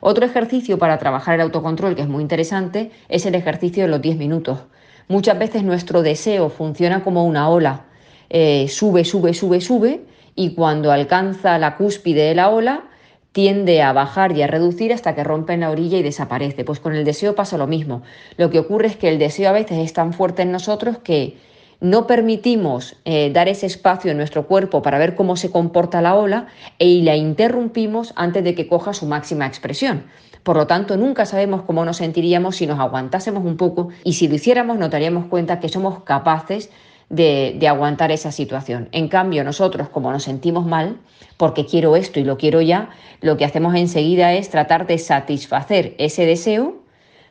Otro 0.00 0.25
ejercicio 0.25 0.79
para 0.79 0.99
trabajar 0.99 1.35
el 1.35 1.43
autocontrol 1.43 1.95
que 1.95 2.03
es 2.03 2.09
muy 2.09 2.23
interesante 2.23 2.91
es 3.09 3.27
el 3.27 3.35
ejercicio 3.35 3.83
de 3.83 3.89
los 3.91 4.00
10 4.00 4.17
minutos. 4.17 4.61
Muchas 5.09 5.39
veces 5.39 5.65
nuestro 5.65 6.03
deseo 6.03 6.49
funciona 6.49 7.03
como 7.03 7.27
una 7.27 7.49
ola, 7.49 7.85
eh, 8.31 8.69
sube, 8.69 9.05
sube, 9.05 9.35
sube, 9.35 9.61
sube, 9.61 10.00
y 10.34 10.54
cuando 10.54 10.92
alcanza 10.92 11.58
la 11.58 11.76
cúspide 11.76 12.22
de 12.22 12.34
la 12.34 12.50
ola, 12.50 12.84
tiende 13.32 13.82
a 13.82 13.92
bajar 13.92 14.32
y 14.32 14.42
a 14.42 14.46
reducir 14.46 14.92
hasta 14.92 15.14
que 15.14 15.25
rompe 15.25 15.52
en 15.52 15.60
la 15.60 15.70
orilla 15.70 15.99
y 15.99 16.02
desaparece. 16.02 16.64
Pues 16.64 16.80
con 16.80 16.94
el 16.94 17.04
deseo 17.04 17.34
pasa 17.34 17.56
lo 17.58 17.66
mismo. 17.66 18.02
Lo 18.37 18.50
que 18.50 18.58
ocurre 18.58 18.88
es 18.88 18.96
que 18.96 19.08
el 19.08 19.18
deseo 19.18 19.49
a 19.49 19.52
veces 19.52 19.78
es 19.78 19.92
tan 19.92 20.12
fuerte 20.12 20.42
en 20.42 20.52
nosotros 20.52 20.99
que 20.99 21.37
no 21.80 22.06
permitimos 22.06 22.96
eh, 23.04 23.30
dar 23.32 23.49
ese 23.49 23.66
espacio 23.66 24.10
en 24.10 24.18
nuestro 24.18 24.46
cuerpo 24.46 24.82
para 24.82 24.99
ver 24.99 25.14
cómo 25.14 25.37
se 25.37 25.50
comporta 25.50 26.02
la 26.02 26.14
ola 26.14 26.49
y 26.78 27.02
la 27.02 27.16
interrumpimos 27.16 28.12
antes 28.16 28.44
de 28.44 28.54
que 28.54 28.68
coja 28.68 28.92
su 28.92 29.06
máxima 29.06 29.46
expresión. 29.46 30.04
Por 30.42 30.56
lo 30.56 30.66
tanto, 30.66 30.96
nunca 30.96 31.26
sabemos 31.26 31.62
cómo 31.62 31.84
nos 31.84 31.99
sentiríamos 31.99 32.56
si 32.56 32.66
nos 32.66 32.78
aguantásemos 32.78 33.44
un 33.44 33.56
poco 33.56 33.88
y 34.04 34.14
si 34.14 34.28
lo 34.28 34.34
hiciéramos 34.34 34.78
nos 34.78 34.90
daríamos 34.90 35.26
cuenta 35.26 35.60
que 35.60 35.68
somos 35.68 36.02
capaces 36.02 36.70
de, 37.11 37.67
aguantar 37.69 38.12
esa 38.12 38.33
situación. 38.33 38.88
En 38.93 39.09
cambio, 39.09 39.45
nosotros, 39.45 39.88
como 39.88 40.11
nos 40.11 40.23
sentimos 40.23 40.64
mal, 40.64 40.97
porque 41.37 41.67
quiero 41.67 41.97
esto 41.97 42.21
y 42.21 42.25
lo 42.25 42.38
quiero 42.38 42.61
ya, 42.62 42.90
lo 43.21 43.37
que 43.37 43.45
hacemos 43.45 43.75
enseguida 43.75 44.33
es 44.33 44.49
tratar 44.49 44.87
de 44.87 44.97
satisfacer 44.99 45.95
ese 45.99 46.25
deseo 46.25 46.83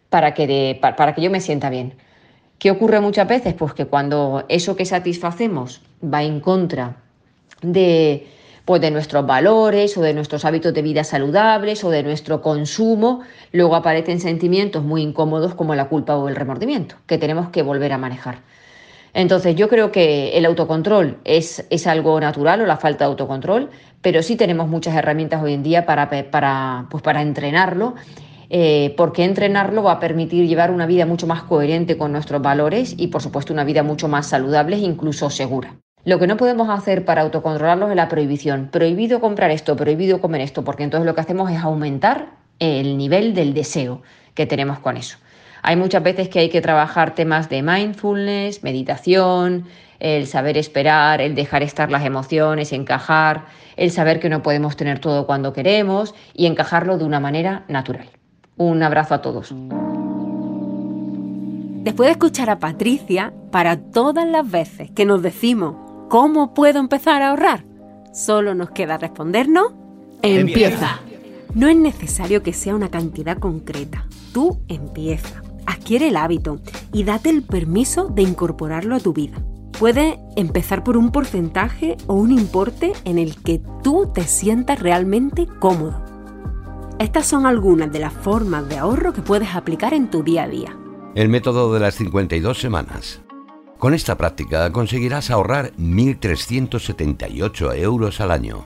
para 0.09 0.33
que, 0.33 0.77
para 0.81 1.15
que 1.15 1.21
yo 1.21 1.31
me 1.31 1.39
sienta 1.39 1.69
bien. 1.69 1.95
¿Qué 2.59 2.71
ocurre 2.71 2.99
muchas 2.99 3.27
veces? 3.27 3.53
Pues 3.53 3.73
que 3.73 3.85
cuando 3.85 4.45
eso 4.49 4.75
que 4.75 4.85
satisfacemos 4.85 5.81
va 6.03 6.23
en 6.23 6.41
contra 6.41 6.97
de, 7.61 8.27
pues 8.65 8.81
de 8.81 8.91
nuestros 8.91 9.25
valores 9.25 9.97
o 9.97 10.01
de 10.01 10.13
nuestros 10.13 10.43
hábitos 10.43 10.73
de 10.73 10.81
vida 10.81 11.05
saludables 11.05 11.85
o 11.85 11.89
de 11.89 12.03
nuestro 12.03 12.41
consumo, 12.41 13.21
luego 13.53 13.75
aparecen 13.75 14.19
sentimientos 14.19 14.83
muy 14.83 15.03
incómodos 15.03 15.55
como 15.55 15.73
la 15.73 15.87
culpa 15.87 16.17
o 16.17 16.27
el 16.27 16.35
remordimiento, 16.35 16.95
que 17.07 17.17
tenemos 17.17 17.49
que 17.49 17.61
volver 17.61 17.93
a 17.93 17.97
manejar. 17.97 18.39
Entonces 19.13 19.55
yo 19.55 19.69
creo 19.69 19.91
que 19.91 20.37
el 20.37 20.45
autocontrol 20.45 21.17
es, 21.23 21.65
es, 21.69 21.87
algo 21.87 22.19
natural 22.19 22.61
o 22.61 22.65
la 22.65 22.77
falta 22.77 23.05
de 23.05 23.09
autocontrol, 23.09 23.69
pero 24.01 24.21
sí 24.21 24.35
tenemos 24.35 24.67
muchas 24.67 24.95
herramientas 24.95 25.41
hoy 25.41 25.53
en 25.53 25.63
día 25.63 25.85
para, 25.85 26.09
para, 26.31 26.87
pues 26.89 27.03
para 27.03 27.21
entrenarlo, 27.21 27.95
eh, 28.49 28.93
porque 28.97 29.23
entrenarlo 29.23 29.83
va 29.83 29.93
a 29.93 29.99
permitir 29.99 30.47
llevar 30.47 30.71
una 30.71 30.85
vida 30.85 31.05
mucho 31.05 31.27
más 31.27 31.43
coherente 31.43 31.97
con 31.97 32.11
nuestros 32.11 32.41
valores 32.41 32.95
y 32.97 33.07
por 33.07 33.21
supuesto 33.21 33.53
una 33.53 33.63
vida 33.63 33.83
mucho 33.83 34.07
más 34.07 34.27
saludable 34.27 34.75
e 34.75 34.79
incluso 34.79 35.29
segura. 35.29 35.75
Lo 36.05 36.17
que 36.17 36.27
no 36.27 36.37
podemos 36.37 36.69
hacer 36.69 37.03
para 37.03 37.21
autocontrolarlo 37.21 37.89
es 37.89 37.95
la 37.95 38.07
prohibición. 38.07 38.69
Prohibido 38.71 39.19
comprar 39.19 39.51
esto, 39.51 39.75
prohibido 39.75 40.21
comer 40.21 40.41
esto, 40.41 40.63
porque 40.63 40.83
entonces 40.83 41.05
lo 41.05 41.13
que 41.13 41.21
hacemos 41.21 41.51
es 41.51 41.59
aumentar 41.59 42.29
el 42.59 42.97
nivel 42.97 43.33
del 43.33 43.53
deseo 43.53 44.01
que 44.33 44.45
tenemos 44.45 44.79
con 44.79 44.97
eso. 44.97 45.17
Hay 45.61 45.75
muchas 45.75 46.03
veces 46.03 46.29
que 46.29 46.39
hay 46.39 46.49
que 46.49 46.61
trabajar 46.61 47.15
temas 47.15 47.49
de 47.49 47.61
mindfulness, 47.61 48.63
meditación, 48.63 49.65
el 49.99 50.27
saber 50.27 50.57
esperar, 50.57 51.21
el 51.21 51.35
dejar 51.35 51.63
estar 51.63 51.91
las 51.91 52.05
emociones, 52.05 52.71
encajar, 52.71 53.45
el 53.75 53.91
saber 53.91 54.19
que 54.19 54.29
no 54.29 54.41
podemos 54.41 54.77
tener 54.77 54.99
todo 54.99 55.25
cuando 55.25 55.53
queremos 55.53 56.15
y 56.33 56.45
encajarlo 56.45 56.97
de 56.97 57.05
una 57.05 57.19
manera 57.19 57.65
natural. 57.67 58.09
Un 58.57 58.81
abrazo 58.83 59.15
a 59.15 59.21
todos. 59.21 59.53
Después 61.83 62.07
de 62.07 62.11
escuchar 62.11 62.49
a 62.49 62.59
Patricia, 62.59 63.33
para 63.51 63.77
todas 63.77 64.27
las 64.27 64.49
veces 64.49 64.91
que 64.91 65.05
nos 65.05 65.21
decimos 65.21 65.75
¿cómo 66.09 66.53
puedo 66.53 66.79
empezar 66.79 67.21
a 67.21 67.29
ahorrar? 67.29 67.65
Solo 68.13 68.53
nos 68.55 68.71
queda 68.71 68.97
respondernos 68.97 69.73
Empieza. 70.21 70.99
No 71.53 71.67
es 71.67 71.77
necesario 71.77 72.43
que 72.43 72.53
sea 72.53 72.75
una 72.75 72.89
cantidad 72.89 73.37
concreta. 73.37 74.05
Tú 74.33 74.59
empieza 74.67 75.41
adquiere 75.69 76.07
el 76.07 76.17
hábito 76.17 76.59
y 76.91 77.03
date 77.03 77.29
el 77.29 77.43
permiso 77.43 78.07
de 78.07 78.23
incorporarlo 78.23 78.95
a 78.95 78.99
tu 78.99 79.13
vida. 79.13 79.37
Puede 79.77 80.19
empezar 80.35 80.83
por 80.83 80.97
un 80.97 81.11
porcentaje 81.11 81.95
o 82.07 82.15
un 82.15 82.31
importe 82.31 82.93
en 83.05 83.19
el 83.19 83.35
que 83.41 83.61
tú 83.83 84.11
te 84.13 84.23
sientas 84.23 84.79
realmente 84.79 85.47
cómodo. 85.59 86.03
Estas 86.97 87.27
son 87.27 87.45
algunas 87.45 87.91
de 87.91 87.99
las 87.99 88.13
formas 88.13 88.67
de 88.67 88.77
ahorro 88.77 89.13
que 89.13 89.21
puedes 89.21 89.55
aplicar 89.55 89.93
en 89.93 90.09
tu 90.09 90.23
día 90.23 90.43
a 90.43 90.49
día. 90.49 90.75
El 91.15 91.29
método 91.29 91.73
de 91.73 91.79
las 91.79 91.95
52 91.95 92.59
semanas. 92.59 93.21
Con 93.77 93.93
esta 93.93 94.17
práctica 94.17 94.69
conseguirás 94.71 95.29
ahorrar 95.29 95.71
1.378 95.77 97.77
euros 97.77 98.19
al 98.19 98.31
año. 98.31 98.65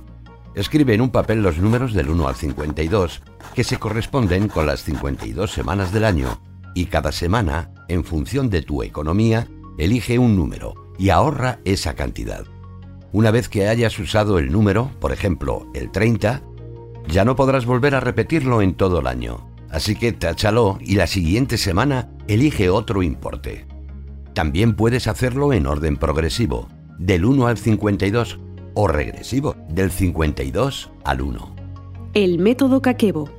Escribe 0.55 0.95
en 0.95 1.01
un 1.01 1.11
papel 1.11 1.43
los 1.43 1.57
números 1.57 1.93
del 1.93 2.09
1 2.09 2.27
al 2.27 2.35
52, 2.35 3.21
que 3.53 3.63
se 3.63 3.77
corresponden 3.77 4.47
con 4.47 4.65
las 4.65 4.83
52 4.83 5.51
semanas 5.51 5.91
del 5.91 6.05
año 6.05 6.39
y 6.73 6.85
cada 6.85 7.11
semana, 7.11 7.71
en 7.87 8.03
función 8.03 8.49
de 8.49 8.61
tu 8.61 8.83
economía, 8.83 9.47
elige 9.77 10.19
un 10.19 10.35
número 10.35 10.73
y 10.97 11.09
ahorra 11.09 11.59
esa 11.65 11.95
cantidad. 11.95 12.45
Una 13.11 13.31
vez 13.31 13.49
que 13.49 13.67
hayas 13.67 13.97
usado 13.99 14.39
el 14.39 14.51
número, 14.51 14.89
por 14.99 15.11
ejemplo, 15.11 15.67
el 15.73 15.91
30, 15.91 16.41
ya 17.07 17.25
no 17.25 17.35
podrás 17.35 17.65
volver 17.65 17.95
a 17.95 17.99
repetirlo 17.99 18.61
en 18.61 18.73
todo 18.73 18.99
el 18.99 19.07
año. 19.07 19.47
Así 19.69 19.95
que 19.95 20.13
táchalo 20.13 20.77
y 20.81 20.95
la 20.95 21.07
siguiente 21.07 21.57
semana 21.57 22.09
elige 22.27 22.69
otro 22.69 23.03
importe. 23.03 23.65
También 24.33 24.75
puedes 24.75 25.07
hacerlo 25.07 25.53
en 25.53 25.67
orden 25.67 25.97
progresivo, 25.97 26.69
del 26.97 27.25
1 27.25 27.47
al 27.47 27.57
52, 27.57 28.39
o 28.73 28.87
regresivo, 28.87 29.55
del 29.69 29.91
52 29.91 30.91
al 31.03 31.21
1. 31.21 31.55
El 32.15 32.39
método 32.39 32.81
Kakebo 32.81 33.29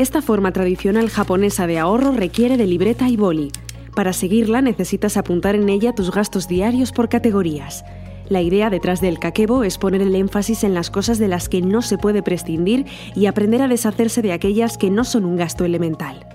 esta 0.00 0.22
forma 0.22 0.50
tradicional 0.52 1.10
japonesa 1.10 1.66
de 1.66 1.78
ahorro 1.78 2.12
requiere 2.12 2.56
de 2.56 2.66
libreta 2.66 3.08
y 3.10 3.18
boli. 3.18 3.52
Para 3.94 4.14
seguirla 4.14 4.62
necesitas 4.62 5.18
apuntar 5.18 5.54
en 5.54 5.68
ella 5.68 5.94
tus 5.94 6.10
gastos 6.10 6.48
diarios 6.48 6.90
por 6.90 7.10
categorías. 7.10 7.84
La 8.30 8.40
idea 8.40 8.70
detrás 8.70 9.02
del 9.02 9.18
kakebo 9.18 9.62
es 9.62 9.76
poner 9.76 10.00
el 10.00 10.14
énfasis 10.14 10.64
en 10.64 10.72
las 10.72 10.90
cosas 10.90 11.18
de 11.18 11.28
las 11.28 11.50
que 11.50 11.60
no 11.60 11.82
se 11.82 11.98
puede 11.98 12.22
prescindir 12.22 12.86
y 13.14 13.26
aprender 13.26 13.60
a 13.60 13.68
deshacerse 13.68 14.22
de 14.22 14.32
aquellas 14.32 14.78
que 14.78 14.88
no 14.88 15.04
son 15.04 15.26
un 15.26 15.36
gasto 15.36 15.66
elemental. 15.66 16.26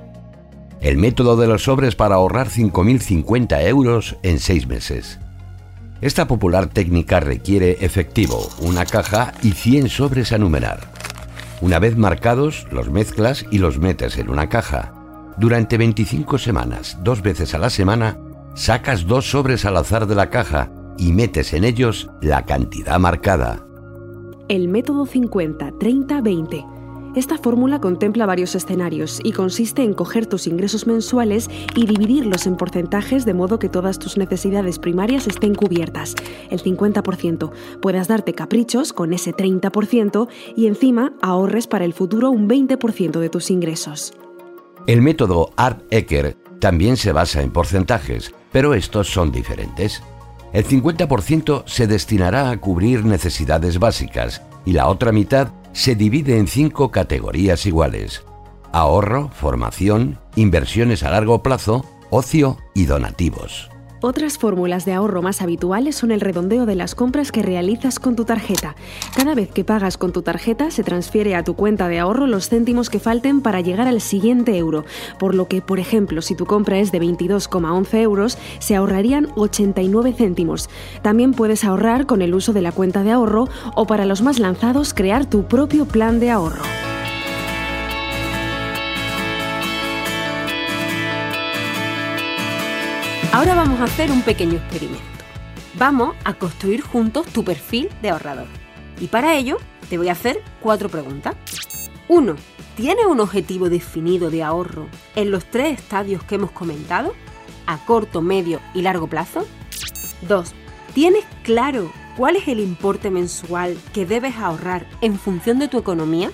El 0.79 0.97
método 0.97 1.35
de 1.35 1.47
los 1.47 1.63
sobres 1.63 1.95
para 1.95 2.15
ahorrar 2.15 2.49
5.050 2.49 3.65
euros 3.67 4.17
en 4.21 4.39
seis 4.39 4.67
meses. 4.67 5.19
Esta 6.01 6.27
popular 6.27 6.67
técnica 6.67 7.19
requiere 7.19 7.77
efectivo, 7.81 8.47
una 8.59 8.85
caja 8.85 9.33
y 9.41 9.53
100 9.53 9.89
sobres 9.89 10.33
a 10.33 10.37
numerar. 10.37 11.04
Una 11.61 11.79
vez 11.79 11.97
marcados, 11.97 12.67
los 12.71 12.89
mezclas 12.89 13.45
y 13.49 13.59
los 13.59 13.79
metes 13.79 14.17
en 14.17 14.29
una 14.29 14.49
caja. 14.49 14.93
Durante 15.37 15.77
25 15.77 16.37
semanas, 16.37 16.97
dos 17.01 17.21
veces 17.21 17.53
a 17.53 17.57
la 17.57 17.69
semana, 17.69 18.19
sacas 18.55 19.07
dos 19.07 19.29
sobres 19.29 19.65
al 19.65 19.77
azar 19.77 20.05
de 20.05 20.15
la 20.15 20.29
caja 20.29 20.71
y 20.97 21.13
metes 21.13 21.53
en 21.53 21.63
ellos 21.63 22.09
la 22.21 22.45
cantidad 22.45 22.99
marcada. 22.99 23.65
El 24.47 24.67
método 24.67 25.05
50-30-20 25.05 26.74
esta 27.15 27.37
fórmula 27.37 27.79
contempla 27.79 28.25
varios 28.25 28.55
escenarios 28.55 29.19
y 29.23 29.31
consiste 29.31 29.83
en 29.83 29.93
coger 29.93 30.25
tus 30.25 30.47
ingresos 30.47 30.85
mensuales 30.85 31.49
y 31.75 31.85
dividirlos 31.85 32.45
en 32.45 32.57
porcentajes 32.57 33.25
de 33.25 33.33
modo 33.33 33.57
que 33.57 33.69
todas 33.69 33.99
tus 33.99 34.17
necesidades 34.17 34.79
primarias 34.79 35.25
estén 35.27 35.55
cubiertas, 35.55 36.15
el 36.49 36.61
50%. 36.61 37.51
Puedas 37.81 38.07
darte 38.07 38.33
caprichos 38.33 38.91
con 38.91 39.13
ese 39.13 39.31
30% 39.31 40.27
y 40.57 40.67
encima 40.67 41.13
ahorres 41.21 41.67
para 41.67 41.85
el 41.85 41.93
futuro 41.93 42.31
un 42.31 42.49
20% 42.49 43.19
de 43.19 43.29
tus 43.29 43.49
ingresos. 43.49 44.13
El 44.85 45.01
método 45.01 45.51
Art-Ecker 45.55 46.37
también 46.59 46.97
se 46.97 47.11
basa 47.11 47.41
en 47.41 47.51
porcentajes, 47.51 48.33
pero 48.51 48.73
estos 48.73 49.07
son 49.07 49.31
diferentes. 49.31 50.03
El 50.53 50.65
50% 50.65 51.63
se 51.65 51.87
destinará 51.87 52.49
a 52.49 52.57
cubrir 52.57 53.03
necesidades 53.05 53.79
básicas 53.79 54.41
y 54.65 54.73
la 54.73 54.87
otra 54.87 55.11
mitad 55.11 55.49
se 55.75 55.93
divide 55.93 56.39
en 56.39 56.47
cinco 56.47 56.89
categorías 56.89 57.65
iguales. 57.65 58.23
Ahorro, 58.71 59.29
formación, 59.29 60.19
inversiones 60.37 61.03
a 61.03 61.11
largo 61.11 61.43
plazo, 61.43 61.85
ocio 62.09 62.57
y 62.73 62.85
donativos. 62.85 63.69
Otras 64.07 64.37
fórmulas 64.37 64.85
de 64.85 64.93
ahorro 64.93 65.23
más 65.23 65.41
habituales 65.41 65.95
son 65.95 66.11
el 66.11 66.21
redondeo 66.21 66.67
de 66.67 66.75
las 66.75 66.93
compras 66.93 67.31
que 67.31 67.41
realizas 67.41 67.97
con 67.97 68.15
tu 68.15 68.23
tarjeta. 68.23 68.75
Cada 69.15 69.33
vez 69.33 69.49
que 69.49 69.63
pagas 69.63 69.97
con 69.97 70.11
tu 70.11 70.21
tarjeta 70.21 70.69
se 70.69 70.83
transfiere 70.83 71.33
a 71.33 71.43
tu 71.43 71.55
cuenta 71.55 71.87
de 71.87 71.97
ahorro 71.97 72.27
los 72.27 72.47
céntimos 72.47 72.91
que 72.91 72.99
falten 72.99 73.41
para 73.41 73.61
llegar 73.61 73.87
al 73.87 74.01
siguiente 74.01 74.59
euro, 74.59 74.85
por 75.17 75.33
lo 75.33 75.47
que, 75.47 75.63
por 75.63 75.79
ejemplo, 75.79 76.21
si 76.21 76.35
tu 76.35 76.45
compra 76.45 76.77
es 76.77 76.91
de 76.91 77.01
22,11 77.01 77.97
euros, 77.97 78.37
se 78.59 78.75
ahorrarían 78.75 79.29
89 79.37 80.13
céntimos. 80.13 80.69
También 81.01 81.33
puedes 81.33 81.63
ahorrar 81.63 82.05
con 82.05 82.21
el 82.21 82.35
uso 82.35 82.53
de 82.53 82.61
la 82.61 82.73
cuenta 82.73 83.01
de 83.01 83.09
ahorro 83.09 83.49
o 83.73 83.87
para 83.87 84.05
los 84.05 84.21
más 84.21 84.37
lanzados 84.37 84.93
crear 84.93 85.27
tu 85.27 85.47
propio 85.47 85.85
plan 85.85 86.19
de 86.19 86.29
ahorro. 86.29 86.61
Ahora 93.35 93.53
vamos 93.53 93.81
a 93.81 93.83
hacer 93.83 94.11
un 94.11 94.21
pequeño 94.21 94.53
experimento. 94.53 95.03
Vamos 95.77 96.15
a 96.23 96.35
construir 96.35 96.79
juntos 96.79 97.27
tu 97.27 97.43
perfil 97.43 97.89
de 98.01 98.11
ahorrador. 98.11 98.47
Y 99.01 99.07
para 99.07 99.35
ello 99.35 99.57
te 99.89 99.97
voy 99.97 100.07
a 100.07 100.13
hacer 100.13 100.41
cuatro 100.61 100.87
preguntas. 100.87 101.35
1. 102.07 102.33
¿Tienes 102.77 103.05
un 103.05 103.19
objetivo 103.19 103.67
definido 103.67 104.29
de 104.29 104.41
ahorro 104.41 104.87
en 105.17 105.31
los 105.31 105.43
tres 105.43 105.77
estadios 105.77 106.23
que 106.23 106.35
hemos 106.35 106.51
comentado? 106.51 107.13
A 107.67 107.77
corto, 107.85 108.21
medio 108.21 108.61
y 108.73 108.83
largo 108.83 109.07
plazo. 109.07 109.45
2. 110.29 110.53
¿Tienes 110.93 111.25
claro 111.43 111.91
cuál 112.15 112.37
es 112.37 112.47
el 112.47 112.61
importe 112.61 113.11
mensual 113.11 113.77
que 113.93 114.05
debes 114.05 114.37
ahorrar 114.37 114.87
en 115.01 115.19
función 115.19 115.59
de 115.59 115.67
tu 115.67 115.77
economía? 115.77 116.31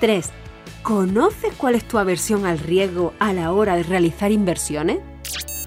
3. 0.00 0.30
¿Conoces 0.82 1.52
cuál 1.58 1.74
es 1.74 1.86
tu 1.86 1.98
aversión 1.98 2.46
al 2.46 2.58
riesgo 2.58 3.12
a 3.18 3.34
la 3.34 3.52
hora 3.52 3.76
de 3.76 3.82
realizar 3.82 4.32
inversiones? 4.32 5.00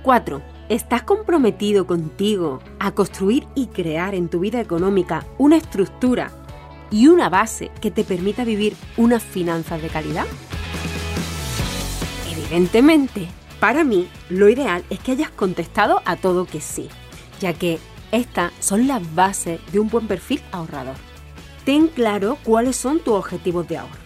4. 0.02 0.55
¿Estás 0.68 1.04
comprometido 1.04 1.86
contigo 1.86 2.60
a 2.80 2.92
construir 2.92 3.48
y 3.54 3.68
crear 3.68 4.16
en 4.16 4.30
tu 4.30 4.40
vida 4.40 4.60
económica 4.60 5.24
una 5.38 5.58
estructura 5.58 6.32
y 6.90 7.08
una 7.08 7.30
base 7.30 7.70
que 7.82 7.92
te 7.92 8.04
permita 8.04 8.44
vivir 8.44 8.76
unas 8.98 9.22
finanzas 9.22 9.80
de 9.84 9.90
calidad? 9.90 10.26
Evidentemente, 12.32 13.28
para 13.60 13.84
mí 13.84 14.08
lo 14.30 14.50
ideal 14.50 14.84
es 14.90 14.98
que 14.98 15.12
hayas 15.12 15.30
contestado 15.30 16.02
a 16.04 16.16
todo 16.16 16.48
que 16.48 16.62
sí, 16.62 16.90
ya 17.40 17.54
que 17.54 17.78
estas 18.12 18.52
son 18.60 18.88
las 18.88 19.14
bases 19.14 19.60
de 19.72 19.80
un 19.80 19.90
buen 19.90 20.08
perfil 20.08 20.42
ahorrador. 20.52 20.96
Ten 21.64 21.90
claro 21.90 22.40
cuáles 22.44 22.76
son 22.76 23.02
tus 23.02 23.14
objetivos 23.14 23.68
de 23.68 23.78
ahorro. 23.78 24.00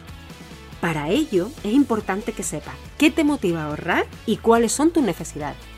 Para 0.81 1.07
ello 1.07 1.49
es 1.63 1.71
importante 1.71 2.33
que 2.33 2.43
sepas 2.43 2.75
qué 2.97 3.11
te 3.11 3.23
motiva 3.23 3.61
a 3.61 3.67
ahorrar 3.67 4.07
y 4.25 4.37
cuáles 4.37 4.73
son 4.73 4.91
tus 4.91 5.03
necesidades. 5.03 5.68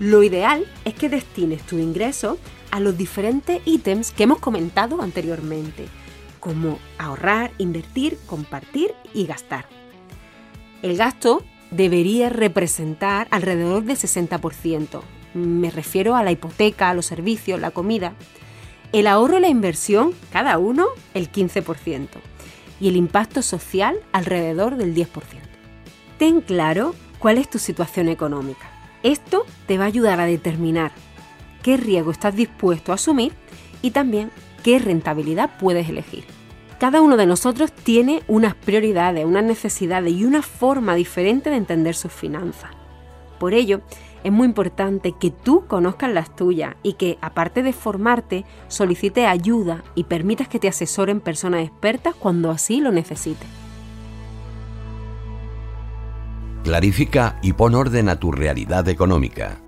Lo 0.00 0.22
ideal 0.24 0.66
es 0.84 0.94
que 0.94 1.08
destines 1.08 1.62
tu 1.62 1.78
ingreso 1.78 2.38
a 2.72 2.80
los 2.80 2.98
diferentes 2.98 3.60
ítems 3.64 4.10
que 4.10 4.24
hemos 4.24 4.40
comentado 4.40 5.00
anteriormente, 5.00 5.86
como 6.40 6.78
ahorrar, 6.98 7.52
invertir, 7.58 8.18
compartir 8.26 8.92
y 9.14 9.26
gastar. 9.26 9.66
El 10.82 10.96
gasto 10.96 11.44
debería 11.70 12.28
representar 12.28 13.28
alrededor 13.30 13.84
del 13.84 13.96
60%. 13.96 15.00
Me 15.34 15.70
refiero 15.70 16.16
a 16.16 16.24
la 16.24 16.32
hipoteca, 16.32 16.90
a 16.90 16.94
los 16.94 17.06
servicios, 17.06 17.60
la 17.60 17.70
comida. 17.70 18.14
El 18.92 19.06
ahorro 19.06 19.38
y 19.38 19.42
la 19.42 19.48
inversión, 19.48 20.12
cada 20.32 20.58
uno 20.58 20.88
el 21.14 21.30
15%. 21.30 22.08
Y 22.80 22.88
el 22.88 22.96
impacto 22.96 23.42
social 23.42 23.96
alrededor 24.12 24.76
del 24.76 24.94
10%. 24.94 25.08
Ten 26.18 26.40
claro 26.40 26.94
cuál 27.20 27.38
es 27.38 27.48
tu 27.48 27.58
situación 27.58 28.08
económica. 28.08 28.73
Esto 29.04 29.44
te 29.66 29.76
va 29.76 29.84
a 29.84 29.88
ayudar 29.88 30.18
a 30.18 30.24
determinar 30.24 30.90
qué 31.62 31.76
riesgo 31.76 32.10
estás 32.10 32.34
dispuesto 32.34 32.90
a 32.90 32.94
asumir 32.94 33.32
y 33.82 33.90
también 33.90 34.30
qué 34.62 34.78
rentabilidad 34.78 35.58
puedes 35.58 35.90
elegir. 35.90 36.24
Cada 36.80 37.02
uno 37.02 37.18
de 37.18 37.26
nosotros 37.26 37.70
tiene 37.70 38.22
unas 38.28 38.54
prioridades, 38.54 39.26
unas 39.26 39.44
necesidades 39.44 40.10
y 40.10 40.24
una 40.24 40.40
forma 40.40 40.94
diferente 40.94 41.50
de 41.50 41.56
entender 41.56 41.94
sus 41.94 42.14
finanzas. 42.14 42.70
Por 43.38 43.52
ello, 43.52 43.82
es 44.22 44.32
muy 44.32 44.46
importante 44.46 45.12
que 45.20 45.30
tú 45.30 45.66
conozcas 45.66 46.10
las 46.10 46.34
tuyas 46.34 46.74
y 46.82 46.94
que, 46.94 47.18
aparte 47.20 47.62
de 47.62 47.74
formarte, 47.74 48.46
solicites 48.68 49.26
ayuda 49.26 49.84
y 49.94 50.04
permitas 50.04 50.48
que 50.48 50.58
te 50.58 50.68
asesoren 50.68 51.20
personas 51.20 51.62
expertas 51.62 52.14
cuando 52.14 52.50
así 52.50 52.80
lo 52.80 52.90
necesites. 52.90 53.63
Clarifica 56.64 57.38
y 57.42 57.52
pon 57.52 57.74
orden 57.74 58.08
a 58.08 58.18
tu 58.18 58.32
realidad 58.32 58.88
económica. 58.88 59.60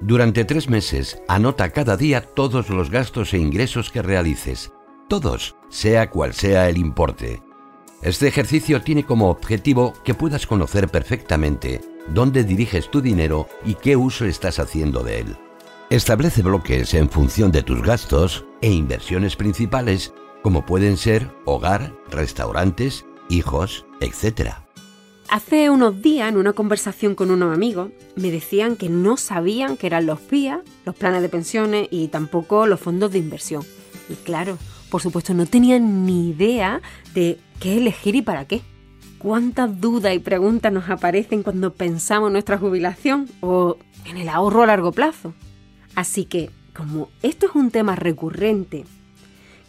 Durante 0.00 0.44
tres 0.44 0.68
meses, 0.68 1.22
anota 1.28 1.70
cada 1.70 1.96
día 1.96 2.22
todos 2.22 2.68
los 2.68 2.90
gastos 2.90 3.32
e 3.32 3.38
ingresos 3.38 3.92
que 3.92 4.02
realices. 4.02 4.72
Todos, 5.08 5.54
sea 5.68 6.10
cual 6.10 6.34
sea 6.34 6.68
el 6.68 6.78
importe. 6.78 7.40
Este 8.02 8.26
ejercicio 8.26 8.82
tiene 8.82 9.04
como 9.04 9.30
objetivo 9.30 9.92
que 10.02 10.14
puedas 10.14 10.48
conocer 10.48 10.88
perfectamente 10.88 11.80
dónde 12.08 12.42
diriges 12.42 12.90
tu 12.90 13.00
dinero 13.00 13.46
y 13.64 13.76
qué 13.76 13.94
uso 13.94 14.24
estás 14.24 14.58
haciendo 14.58 15.04
de 15.04 15.20
él. 15.20 15.36
Establece 15.90 16.42
bloques 16.42 16.92
en 16.94 17.08
función 17.08 17.52
de 17.52 17.62
tus 17.62 17.82
gastos 17.82 18.44
e 18.62 18.72
inversiones 18.72 19.36
principales, 19.36 20.12
como 20.42 20.66
pueden 20.66 20.96
ser 20.96 21.30
hogar, 21.44 21.94
restaurantes, 22.10 23.04
hijos, 23.28 23.86
etc. 24.00 24.54
Hace 25.30 25.70
unos 25.70 26.02
días, 26.02 26.28
en 26.28 26.36
una 26.36 26.54
conversación 26.54 27.14
con 27.14 27.30
unos 27.30 27.54
amigos, 27.54 27.92
me 28.16 28.32
decían 28.32 28.74
que 28.74 28.88
no 28.88 29.16
sabían 29.16 29.76
qué 29.76 29.86
eran 29.86 30.04
los 30.04 30.18
PIA, 30.18 30.60
los 30.84 30.96
planes 30.96 31.22
de 31.22 31.28
pensiones 31.28 31.86
y 31.92 32.08
tampoco 32.08 32.66
los 32.66 32.80
fondos 32.80 33.12
de 33.12 33.20
inversión. 33.20 33.62
Y 34.08 34.14
claro, 34.14 34.58
por 34.90 35.00
supuesto, 35.00 35.32
no 35.32 35.46
tenían 35.46 36.04
ni 36.04 36.30
idea 36.30 36.82
de 37.14 37.38
qué 37.60 37.76
elegir 37.76 38.16
y 38.16 38.22
para 38.22 38.46
qué. 38.46 38.62
¿Cuántas 39.18 39.80
dudas 39.80 40.16
y 40.16 40.18
preguntas 40.18 40.72
nos 40.72 40.90
aparecen 40.90 41.44
cuando 41.44 41.74
pensamos 41.74 42.30
en 42.30 42.32
nuestra 42.32 42.58
jubilación 42.58 43.30
o 43.40 43.76
en 44.06 44.16
el 44.16 44.28
ahorro 44.28 44.64
a 44.64 44.66
largo 44.66 44.90
plazo? 44.90 45.32
Así 45.94 46.24
que, 46.24 46.50
como 46.74 47.08
esto 47.22 47.46
es 47.46 47.54
un 47.54 47.70
tema 47.70 47.94
recurrente, 47.94 48.84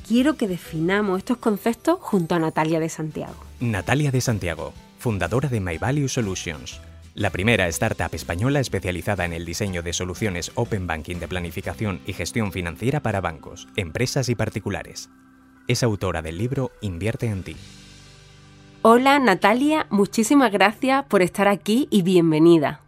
quiero 0.08 0.38
que 0.38 0.48
definamos 0.48 1.20
estos 1.20 1.38
conceptos 1.38 2.00
junto 2.02 2.34
a 2.34 2.40
Natalia 2.40 2.80
de 2.80 2.90
Santiago. 2.90 3.36
Natalia 3.60 4.10
de 4.10 4.22
Santiago 4.22 4.74
fundadora 5.02 5.50
de 5.50 5.60
My 5.60 5.80
Value 5.80 6.08
Solutions, 6.08 6.80
la 7.16 7.32
primera 7.32 7.68
startup 7.68 8.14
española 8.14 8.60
especializada 8.60 9.26
en 9.26 9.34
el 9.34 9.46
diseño 9.46 9.82
de 9.82 9.94
soluciones 9.94 10.52
Open 10.54 10.86
Banking 10.86 11.16
de 11.16 11.28
planificación 11.28 12.00
y 12.06 12.14
gestión 12.14 12.52
financiera 12.52 13.02
para 13.02 13.20
bancos, 13.20 13.68
empresas 13.76 14.30
y 14.30 14.36
particulares. 14.36 15.10
Es 15.68 15.82
autora 15.82 16.22
del 16.22 16.38
libro 16.38 16.72
Invierte 16.82 17.26
en 17.26 17.44
ti. 17.44 17.56
Hola 18.84 19.18
Natalia, 19.18 19.88
muchísimas 19.90 20.52
gracias 20.52 21.04
por 21.06 21.24
estar 21.24 21.48
aquí 21.48 21.88
y 21.90 22.04
bienvenida. 22.04 22.82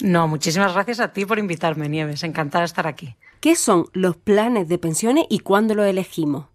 No, 0.00 0.26
muchísimas 0.26 0.72
gracias 0.72 1.00
a 1.00 1.12
ti 1.12 1.26
por 1.26 1.38
invitarme, 1.38 1.88
Nieves. 1.88 2.22
Encantada 2.22 2.62
de 2.62 2.66
estar 2.66 2.86
aquí. 2.86 3.16
¿Qué 3.40 3.56
son 3.56 3.86
los 3.92 4.16
planes 4.16 4.68
de 4.68 4.78
pensiones 4.78 5.26
y 5.28 5.40
cuándo 5.40 5.74
los 5.74 5.86
elegimos? 5.86 6.46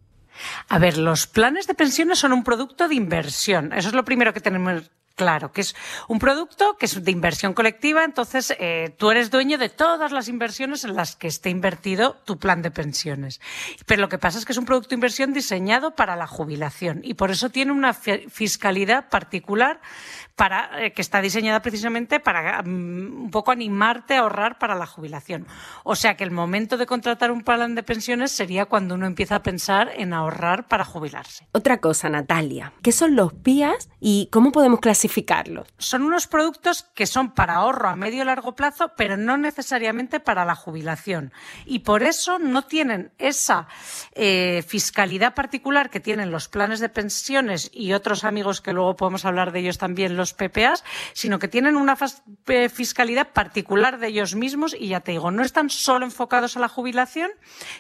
A 0.70 0.80
ver, 0.80 0.98
los 0.98 1.28
planes 1.28 1.68
de 1.68 1.74
pensiones 1.74 2.20
son 2.20 2.34
un 2.34 2.44
producto 2.44 2.88
de 2.88 2.96
inversión. 2.96 3.74
Eso 3.74 3.90
es 3.90 3.94
lo 3.94 4.06
primero 4.06 4.34
que 4.34 4.42
tenemos 4.42 4.92
Claro, 5.16 5.52
que 5.52 5.62
es 5.62 5.76
un 6.08 6.18
producto 6.18 6.76
que 6.78 6.88
es 6.88 7.04
de 7.04 7.12
inversión 7.12 7.54
colectiva, 7.54 8.04
entonces 8.04 8.56
eh, 8.60 8.96
tú 8.98 9.12
eres 9.12 9.30
dueño 9.30 9.60
de 9.60 9.70
todas 9.70 10.12
las 10.12 10.28
inversiones 10.28 10.84
en 10.86 10.96
las 10.96 11.16
que 11.16 11.28
esté 11.28 11.52
invertido 11.52 12.16
tu 12.26 12.40
plan 12.40 12.64
de 12.64 12.72
pensiones. 12.72 13.40
Pero 13.86 14.02
lo 14.02 14.10
que 14.10 14.18
pasa 14.18 14.40
es 14.40 14.46
que 14.46 14.54
es 14.54 14.58
un 14.58 14.66
producto 14.66 14.90
de 14.90 14.96
inversión 14.96 15.32
diseñado 15.32 15.94
para 15.94 16.16
la 16.16 16.26
jubilación 16.26 17.02
y 17.04 17.14
por 17.14 17.30
eso 17.30 17.52
tiene 17.52 17.72
una 17.72 17.94
fiscalidad 17.94 19.10
particular 19.10 19.82
para, 20.36 20.84
eh, 20.84 20.94
que 20.94 21.04
está 21.04 21.22
diseñada 21.22 21.62
precisamente 21.62 22.20
para 22.20 22.64
mm, 22.64 23.26
un 23.26 23.30
poco 23.30 23.52
animarte 23.52 24.16
a 24.16 24.22
ahorrar 24.22 24.58
para 24.58 24.74
la 24.74 24.88
jubilación. 24.88 25.46
O 25.84 25.96
sea 25.96 26.18
que 26.18 26.24
el 26.24 26.32
momento 26.32 26.76
de 26.78 26.88
contratar 26.88 27.32
un 27.32 27.44
plan 27.44 27.76
de 27.76 27.84
pensiones 27.84 28.32
sería 28.32 28.66
cuando 28.66 28.96
uno 28.96 29.06
empieza 29.06 29.36
a 29.36 29.44
pensar 29.44 29.92
en 29.96 30.14
ahorrar 30.14 30.68
para 30.68 30.86
jubilarse. 30.86 31.48
Otra 31.52 31.78
cosa, 31.78 32.10
Natalia, 32.10 32.74
¿qué 32.82 32.92
son 32.92 33.16
los 33.16 33.32
PIAs 33.32 33.90
y 34.00 34.28
cómo 34.32 34.52
podemos 34.52 34.80
Son 35.78 36.04
unos 36.04 36.28
productos 36.28 36.84
que 36.96 37.06
son 37.06 37.32
para 37.32 37.56
ahorro 37.56 37.90
a 37.90 37.96
medio 37.96 38.24
y 38.24 38.26
largo 38.26 38.56
plazo, 38.56 38.92
pero 38.96 39.18
no 39.18 39.38
necesariamente 39.38 40.20
para 40.20 40.46
la 40.46 40.56
jubilación. 40.56 41.34
Y 41.66 41.80
por 41.80 42.04
eso 42.04 42.40
no 42.40 42.64
tienen 42.64 43.12
esa 43.18 43.68
eh, 44.14 44.64
fiscalidad 44.68 45.34
particular 45.34 45.90
que 45.90 46.00
tienen 46.00 46.32
los 46.32 46.48
planes 46.48 46.80
de 46.80 46.90
pensiones 46.90 47.70
y 47.74 47.94
otros 47.94 48.24
amigos 48.24 48.62
que 48.62 48.74
luego 48.74 48.96
podemos 48.96 49.26
hablar 49.26 49.52
de 49.52 49.60
ellos 49.60 49.78
también, 49.78 50.18
los 50.18 50.34
PPAs, 50.34 50.84
sino 51.14 51.40
que 51.40 51.48
tienen 51.48 51.76
una 51.76 51.98
eh, 52.48 52.70
fiscalidad 52.70 53.30
particular 53.30 54.00
de 54.00 54.08
ellos 54.08 54.36
mismos 54.36 54.76
y 54.78 54.90
ya 54.90 55.02
te 55.02 55.12
digo, 55.12 55.32
no 55.32 55.44
están 55.44 55.70
solo 55.70 56.06
enfocados 56.06 56.58
a 56.58 56.60
la 56.60 56.70
jubilación, 56.70 57.32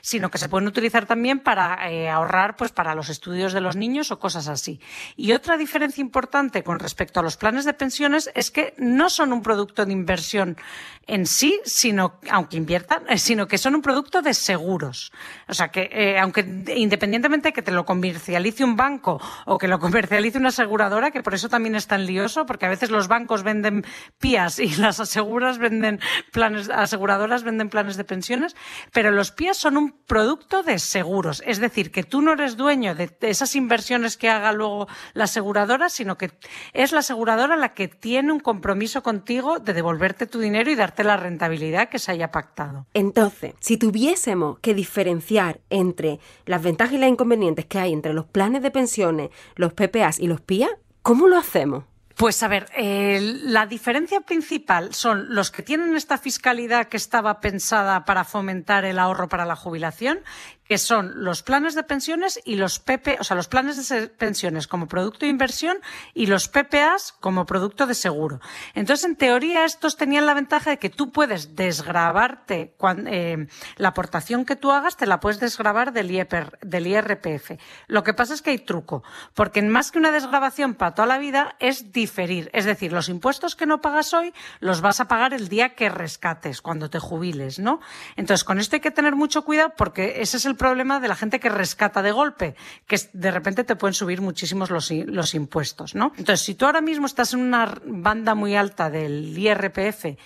sino 0.02 0.30
que 0.30 0.38
se 0.38 0.50
pueden 0.50 0.68
utilizar 0.68 1.06
también 1.06 1.40
para 1.40 1.90
eh, 1.92 2.10
ahorrar 2.10 2.56
pues 2.56 2.72
para 2.72 2.96
los 2.96 3.10
estudios 3.10 3.54
de 3.54 3.62
los 3.62 3.76
niños 3.76 4.12
o 4.12 4.20
cosas 4.20 4.48
así. 4.48 4.80
Y 5.16 5.34
otra 5.34 5.58
diferencia 5.58 6.02
importante 6.02 6.64
con 6.64 6.80
respecto 6.80 7.13
a 7.20 7.24
los 7.24 7.38
planes 7.38 7.66
de 7.66 7.74
pensiones 7.74 8.30
es 8.36 8.52
que 8.52 8.74
no 8.78 9.10
son 9.10 9.34
un 9.34 9.42
producto 9.42 9.86
de 9.86 9.94
inversión 9.94 10.58
en 11.06 11.26
sí, 11.26 11.60
sino, 11.66 12.20
aunque 12.30 12.58
inviertan, 12.58 13.04
eh, 13.10 13.18
sino 13.18 13.48
que 13.48 13.58
son 13.58 13.76
un 13.76 13.82
producto 13.82 14.22
de 14.22 14.34
seguros. 14.34 15.12
O 15.50 15.54
sea, 15.54 15.70
que 15.70 15.90
eh, 15.92 16.18
aunque 16.20 16.42
independientemente 16.76 17.50
de 17.50 17.54
que 17.54 17.62
te 17.62 17.72
lo 17.72 17.86
comercialice 17.86 18.64
un 18.64 18.78
banco 18.78 19.22
o 19.46 19.58
que 19.58 19.68
lo 19.68 19.80
comercialice 19.80 20.38
una 20.38 20.50
aseguradora, 20.50 21.12
que 21.12 21.22
por 21.22 21.34
eso 21.34 21.50
también 21.50 21.76
es 21.76 21.88
tan 21.88 22.06
lioso, 22.06 22.46
porque 22.46 22.66
a 22.66 22.70
veces 22.70 22.90
los 22.90 23.08
bancos 23.08 23.44
venden 23.44 23.86
pías 24.18 24.60
y 24.60 24.76
las 24.76 25.00
aseguras 25.00 25.58
venden 25.58 26.00
planes, 26.32 26.70
aseguradoras 26.70 27.44
venden 27.44 27.70
planes 27.70 27.98
de 27.98 28.06
pensiones, 28.06 28.56
pero 28.94 29.12
los 29.12 29.32
pías 29.32 29.58
son 29.58 29.76
un 29.76 29.92
producto 30.06 30.64
de 30.64 30.80
seguros. 30.80 31.44
Es 31.46 31.60
decir, 31.60 31.92
que 31.92 32.04
tú 32.04 32.22
no 32.22 32.34
eres 32.34 32.56
dueño 32.56 32.96
de 32.96 33.12
esas 33.22 33.56
inversiones 33.56 34.16
que 34.16 34.30
haga 34.30 34.54
luego 34.54 34.88
la 35.14 35.26
aseguradora, 35.26 35.90
sino 35.90 36.18
que 36.18 36.32
es 36.72 36.94
la 36.94 37.00
aseguradora 37.04 37.56
la 37.56 37.74
que 37.74 37.88
tiene 37.88 38.32
un 38.32 38.40
compromiso 38.40 39.04
contigo 39.04 39.60
de 39.60 39.74
devolverte 39.74 40.26
tu 40.26 40.40
dinero 40.40 40.72
y 40.72 40.76
darte 40.76 41.04
la 41.04 41.18
rentabilidad 41.18 41.90
que 41.90 42.00
se 42.00 42.12
haya 42.12 42.32
pactado. 42.32 42.88
Entonces, 42.94 43.54
si 43.60 43.78
tuviésemos 43.78 44.60
que 44.60 44.74
diferenciar 44.74 45.60
entre 45.70 46.20
las 46.46 46.64
ventajas 46.64 46.94
y 46.94 46.98
las 46.98 47.10
inconvenientes 47.10 47.66
que 47.66 47.80
hay 47.80 47.94
entre 47.94 48.14
los 48.14 48.26
planes 48.26 48.64
de 48.64 48.72
pensiones, 48.72 49.30
los 49.56 49.74
PPAs 49.74 50.20
y 50.20 50.28
los 50.28 50.42
PIA, 50.42 50.70
¿cómo 51.02 51.28
lo 51.28 51.38
hacemos? 51.38 51.84
Pues 52.16 52.44
a 52.44 52.48
ver, 52.48 52.68
eh, 52.76 53.20
la 53.44 53.66
diferencia 53.66 54.22
principal 54.22 54.94
son 54.94 55.34
los 55.34 55.50
que 55.50 55.64
tienen 55.64 55.96
esta 55.96 56.20
fiscalidad 56.20 56.88
que 56.88 56.98
estaba 56.98 57.40
pensada 57.40 58.06
para 58.06 58.24
fomentar 58.24 58.86
el 58.86 59.00
ahorro 59.00 59.28
para 59.28 59.46
la 59.46 59.56
jubilación 59.56 60.20
que 60.68 60.78
son 60.78 61.24
los 61.24 61.44
planes 61.44 61.76
de 61.76 61.84
pensiones 61.84 62.40
y 62.46 62.56
los 62.56 62.80
PP, 62.80 63.18
o 63.20 63.24
sea, 63.24 63.36
los 63.36 63.48
planes 63.48 63.88
de 63.90 64.08
pensiones 64.08 64.68
como 64.68 64.88
producto 64.88 65.20
de 65.26 65.28
inversión 65.28 65.78
y 66.14 66.28
los 66.28 66.48
PPAs 66.48 67.14
como 67.20 67.46
producto 67.46 67.86
de 67.86 67.94
seguro. 67.94 68.40
Entonces, 68.74 69.06
en 69.06 69.16
teoría, 69.16 69.66
estos 69.66 69.98
tenían 69.98 70.26
la 70.26 70.34
ventaja 70.34 70.72
de 70.72 70.80
que 70.80 70.90
tú 70.90 71.12
puedes 71.12 71.56
desgrabarte 71.56 72.76
eh, 73.08 73.48
la 73.78 73.88
aportación 73.90 74.46
que 74.46 74.56
tú 74.56 74.72
hagas, 74.72 74.98
te 74.98 75.06
la 75.06 75.20
puedes 75.20 75.40
desgrabar 75.40 75.94
del, 75.94 76.28
del 76.62 76.88
IRPF. 76.88 77.52
Lo 77.88 78.04
que 78.04 78.14
pasa 78.14 78.34
es 78.34 78.42
que 78.42 78.52
hay 78.52 78.60
truco, 78.60 79.04
porque 79.34 79.62
más 79.62 79.92
que 79.92 80.00
una 80.00 80.12
desgrabación 80.12 80.76
para 80.76 80.96
toda 80.96 81.08
la 81.08 81.18
vida 81.18 81.56
es 81.60 81.92
diferir. 81.92 82.50
Es 82.54 82.66
decir, 82.66 82.94
los 82.94 83.10
impuestos 83.10 83.56
que 83.56 83.66
no 83.66 83.82
pagas 83.82 84.14
hoy 84.14 84.34
los 84.60 84.82
vas 84.82 85.00
a 85.00 85.08
pagar 85.08 85.34
el 85.34 85.50
día 85.50 85.76
que 85.76 85.90
rescates, 85.90 86.62
cuando 86.62 86.90
te 86.90 87.00
jubiles, 87.00 87.60
¿no? 87.60 87.80
Entonces, 88.16 88.44
con 88.44 88.60
esto 88.60 88.76
hay 88.76 88.82
que 88.82 88.92
tener 88.92 89.16
mucho 89.16 89.44
cuidado 89.44 89.74
porque 89.76 90.22
ese 90.22 90.38
es 90.38 90.46
el 90.46 90.53
problema 90.56 91.00
de 91.00 91.08
la 91.08 91.16
gente 91.16 91.40
que 91.40 91.50
rescata 91.50 92.02
de 92.02 92.12
golpe, 92.12 92.56
que 92.88 92.98
de 93.14 93.32
repente 93.32 93.64
te 93.64 93.76
pueden 93.76 93.94
subir 93.94 94.22
muchísimos 94.22 94.70
los, 94.70 94.92
los 94.92 95.34
impuestos, 95.36 95.96
¿no? 95.96 96.14
Entonces, 96.18 96.46
si 96.46 96.56
tú 96.56 96.66
ahora 96.66 96.82
mismo 96.82 97.06
estás 97.06 97.34
en 97.34 97.42
una 97.42 97.82
banda 97.86 98.36
muy 98.36 98.56
alta 98.56 98.90
del 98.90 99.38
IRPF 99.38 100.18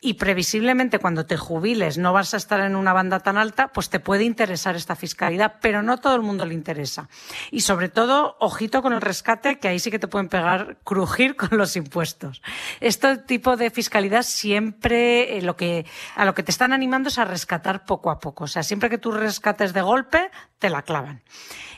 y 0.00 0.14
previsiblemente 0.14 0.98
cuando 0.98 1.26
te 1.26 1.36
jubiles 1.36 1.98
no 1.98 2.12
vas 2.12 2.34
a 2.34 2.36
estar 2.36 2.60
en 2.60 2.76
una 2.76 2.92
banda 2.92 3.20
tan 3.20 3.36
alta, 3.36 3.68
pues 3.68 3.90
te 3.90 4.00
puede 4.00 4.24
interesar 4.24 4.76
esta 4.76 4.96
fiscalidad, 4.96 5.56
pero 5.60 5.82
no 5.82 5.98
todo 5.98 6.14
el 6.14 6.22
mundo 6.22 6.44
le 6.44 6.54
interesa. 6.54 7.08
Y 7.50 7.60
sobre 7.60 7.88
todo, 7.88 8.36
ojito 8.40 8.82
con 8.82 8.92
el 8.92 9.00
rescate, 9.00 9.58
que 9.58 9.68
ahí 9.68 9.78
sí 9.78 9.90
que 9.90 9.98
te 9.98 10.08
pueden 10.08 10.28
pegar, 10.28 10.78
crujir 10.84 11.36
con 11.36 11.58
los 11.58 11.76
impuestos. 11.76 12.42
Este 12.80 13.18
tipo 13.18 13.56
de 13.56 13.70
fiscalidad 13.70 14.22
siempre 14.22 15.38
eh, 15.38 15.42
lo 15.42 15.56
que, 15.56 15.86
a 16.16 16.24
lo 16.24 16.34
que 16.34 16.42
te 16.42 16.50
están 16.50 16.72
animando 16.72 17.08
es 17.08 17.18
a 17.18 17.24
rescatar 17.24 17.84
poco 17.84 18.10
a 18.10 18.18
poco. 18.18 18.44
O 18.44 18.48
sea, 18.48 18.62
siempre 18.62 18.90
que 18.90 18.98
tú 18.98 19.12
rescates 19.12 19.72
de 19.74 19.82
golpe, 19.82 20.30
te 20.58 20.70
la 20.70 20.82
clavan. 20.82 21.22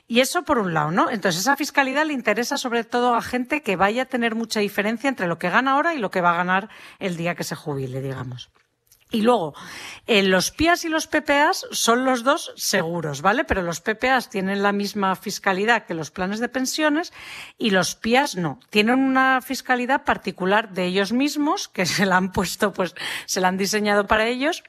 Y 0.09 0.20
eso 0.20 0.44
por 0.44 0.59
un 0.59 0.72
lado, 0.72 0.92
¿no? 0.92 1.11
Entonces, 1.11 1.40
esa 1.40 1.56
fiscalidad 1.56 2.06
le 2.06 2.12
interesa 2.12 2.56
sobre 2.56 2.85
todo 2.85 3.16
a 3.16 3.22
gente 3.22 3.62
que 3.62 3.74
vaya 3.74 4.02
a 4.02 4.06
tener 4.06 4.37
mucha 4.37 4.61
diferencia 4.61 5.09
entre 5.09 5.26
lo 5.26 5.38
que 5.38 5.50
gana 5.50 5.72
ahora 5.72 5.94
y 5.94 5.98
lo 5.98 6.11
que 6.11 6.20
va 6.20 6.30
a 6.30 6.37
ganar 6.37 6.68
el 7.00 7.16
día 7.16 7.35
que 7.35 7.42
se 7.42 7.56
jubile, 7.56 8.00
digamos. 8.00 8.50
Y 9.12 9.22
luego, 9.22 9.54
eh, 10.06 10.24
los 10.24 10.50
PIAs 10.50 10.85
y 10.85 10.88
los 10.88 11.06
PPAs 11.06 11.66
son 11.70 12.04
los 12.04 12.24
dos 12.24 12.52
seguros, 12.56 13.22
¿vale? 13.22 13.44
Pero 13.44 13.62
los 13.62 13.80
PPAs 13.80 14.30
tienen 14.30 14.64
la 14.64 14.72
misma 14.72 15.14
fiscalidad 15.14 15.87
que 15.87 15.94
los 15.94 16.11
planes 16.11 16.40
de 16.40 16.48
pensiones 16.48 17.12
y 17.56 17.70
los 17.70 17.94
PIAs 17.94 18.35
no. 18.35 18.59
Tienen 18.68 18.98
una 18.98 19.40
fiscalidad 19.42 20.04
particular 20.04 20.72
de 20.72 20.87
ellos 20.87 21.12
mismos, 21.12 21.68
que 21.68 21.87
se 21.87 22.04
la 22.04 22.16
han 22.16 22.32
puesto, 22.32 22.72
pues, 22.72 22.94
se 23.26 23.40
la 23.40 23.48
han 23.48 23.56
diseñado 23.56 24.09
para 24.09 24.26
ellos 24.26 24.64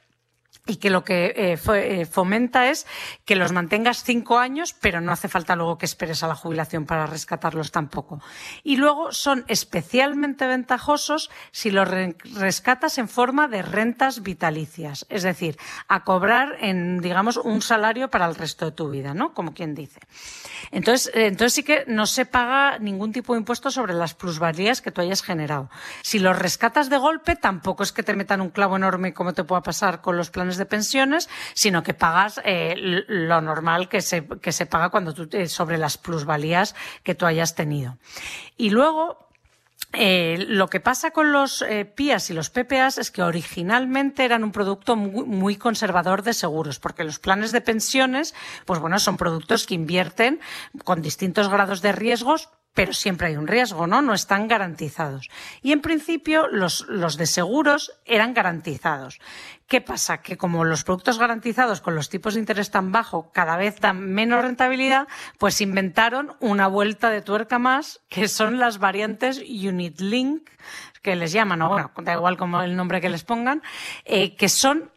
y 0.67 0.77
que 0.77 0.89
lo 0.89 1.03
que 1.03 1.33
eh, 1.35 1.59
eh, 1.73 2.05
fomenta 2.05 2.69
es 2.69 2.85
que 3.25 3.35
los 3.35 3.51
mantengas 3.51 4.03
cinco 4.03 4.37
años, 4.37 4.75
pero 4.79 5.01
no 5.01 5.11
hace 5.11 5.29
falta 5.29 5.55
luego 5.55 5.77
que 5.77 5.85
esperes 5.85 6.23
a 6.23 6.27
la 6.27 6.35
jubilación 6.35 6.85
para 6.85 7.07
rescatarlos 7.07 7.71
tampoco. 7.71 8.21
Y 8.63 8.75
luego 8.75 9.11
son 9.11 9.45
especialmente 9.47 10.45
ventajosos 10.45 11.31
si 11.51 11.71
los 11.71 11.87
rescatas 11.87 12.97
en 12.97 13.07
forma 13.07 13.47
de 13.47 13.61
rentas 13.61 14.21
vitalicias, 14.21 15.05
es 15.09 15.23
decir, 15.23 15.57
a 15.87 16.03
cobrar 16.03 16.57
en, 16.59 16.99
digamos, 16.99 17.37
un 17.37 17.61
salario 17.61 18.09
para 18.09 18.25
el 18.25 18.35
resto 18.35 18.65
de 18.65 18.71
tu 18.71 18.89
vida, 18.89 19.13
¿no? 19.13 19.33
Como 19.33 19.53
quien 19.53 19.73
dice. 19.73 20.01
Entonces, 20.71 21.11
eh, 21.15 21.27
entonces 21.27 21.53
sí 21.53 21.63
que 21.63 21.85
no 21.87 22.05
se 22.05 22.25
paga 22.25 22.77
ningún 22.79 23.13
tipo 23.13 23.33
de 23.33 23.39
impuesto 23.39 23.71
sobre 23.71 23.93
las 23.93 24.13
plusvalías 24.13 24.81
que 24.81 24.91
tú 24.91 25.01
hayas 25.01 25.23
generado. 25.23 25.69
Si 26.01 26.19
los 26.19 26.37
rescatas 26.37 26.89
de 26.89 26.97
golpe, 26.97 27.35
tampoco 27.35 27.83
es 27.83 27.91
que 27.91 28.03
te 28.03 28.13
metan 28.13 28.41
un 28.41 28.49
clavo 28.49 28.75
enorme 28.75 29.13
como 29.13 29.33
te 29.33 29.43
pueda 29.43 29.61
pasar 29.61 30.01
con 30.01 30.17
los 30.17 30.29
planes 30.29 30.56
de 30.57 30.65
pensiones, 30.65 31.29
sino 31.53 31.83
que 31.83 31.93
pagas 31.93 32.41
eh, 32.43 32.75
lo 32.77 33.41
normal 33.41 33.89
que 33.89 34.01
se, 34.01 34.27
que 34.41 34.51
se 34.51 34.65
paga 34.65 34.89
cuando 34.89 35.13
tú, 35.13 35.29
sobre 35.47 35.77
las 35.77 35.97
plusvalías 35.97 36.75
que 37.03 37.15
tú 37.15 37.25
hayas 37.25 37.55
tenido. 37.55 37.97
Y 38.57 38.69
luego, 38.69 39.27
eh, 39.93 40.45
lo 40.47 40.67
que 40.67 40.79
pasa 40.79 41.11
con 41.11 41.31
los 41.31 41.61
eh, 41.61 41.85
PIAs 41.85 42.29
y 42.29 42.33
los 42.33 42.49
PPAs 42.49 42.97
es 42.97 43.09
que 43.09 43.23
originalmente 43.23 44.25
eran 44.25 44.43
un 44.43 44.51
producto 44.51 44.95
muy, 44.95 45.25
muy, 45.25 45.55
conservador 45.55 46.23
de 46.23 46.33
seguros, 46.33 46.79
porque 46.79 47.03
los 47.03 47.19
planes 47.19 47.51
de 47.51 47.61
pensiones, 47.61 48.35
pues 48.65 48.79
bueno, 48.79 48.99
son 48.99 49.17
productos 49.17 49.65
que 49.65 49.75
invierten 49.75 50.39
con 50.83 51.01
distintos 51.01 51.47
grados 51.49 51.81
de 51.81 51.93
riesgos, 51.93 52.49
pero 52.77 52.93
siempre 52.93 53.25
hay 53.25 53.37
un 53.37 53.47
riesgo, 53.47 53.87
¿no? 53.87 54.03
No 54.03 54.13
están 54.13 54.47
garantizados. 54.47 55.31
Y 55.63 55.71
en 55.71 55.81
principio 55.81 56.47
los, 56.47 56.85
los 56.87 57.17
de 57.17 57.25
seguros 57.25 57.91
eran 58.05 58.35
garantizados. 58.35 59.19
¿Qué 59.65 59.81
pasa? 59.81 60.19
Que 60.21 60.37
como 60.37 60.63
los 60.63 60.83
productos 60.83 61.17
garantizados 61.17 61.81
con 61.81 61.95
los 61.95 62.09
tipos 62.09 62.35
de 62.35 62.41
interés 62.41 62.69
tan 62.69 62.91
bajo 62.91 63.31
cada 63.31 63.57
vez 63.57 63.79
dan 63.79 63.99
menos 64.11 64.43
rentabilidad, 64.43 65.07
pues 65.39 65.59
inventaron 65.59 66.35
una 66.39 66.67
vuelta 66.67 67.09
de 67.09 67.23
tuerca 67.23 67.57
más, 67.57 67.99
que 68.09 68.27
son 68.27 68.59
las 68.59 68.77
variantes 68.77 69.39
Unit 69.39 69.99
Link, 69.99 70.47
que 71.01 71.15
les 71.15 71.31
llaman, 71.31 71.63
o 71.63 71.69
bueno, 71.69 71.91
da 72.03 72.13
igual 72.13 72.37
como 72.37 72.61
el 72.61 72.75
nombre 72.75 73.01
que 73.01 73.09
les 73.09 73.23
pongan, 73.23 73.63
eh, 74.05 74.35
que 74.35 74.49
son 74.49 74.91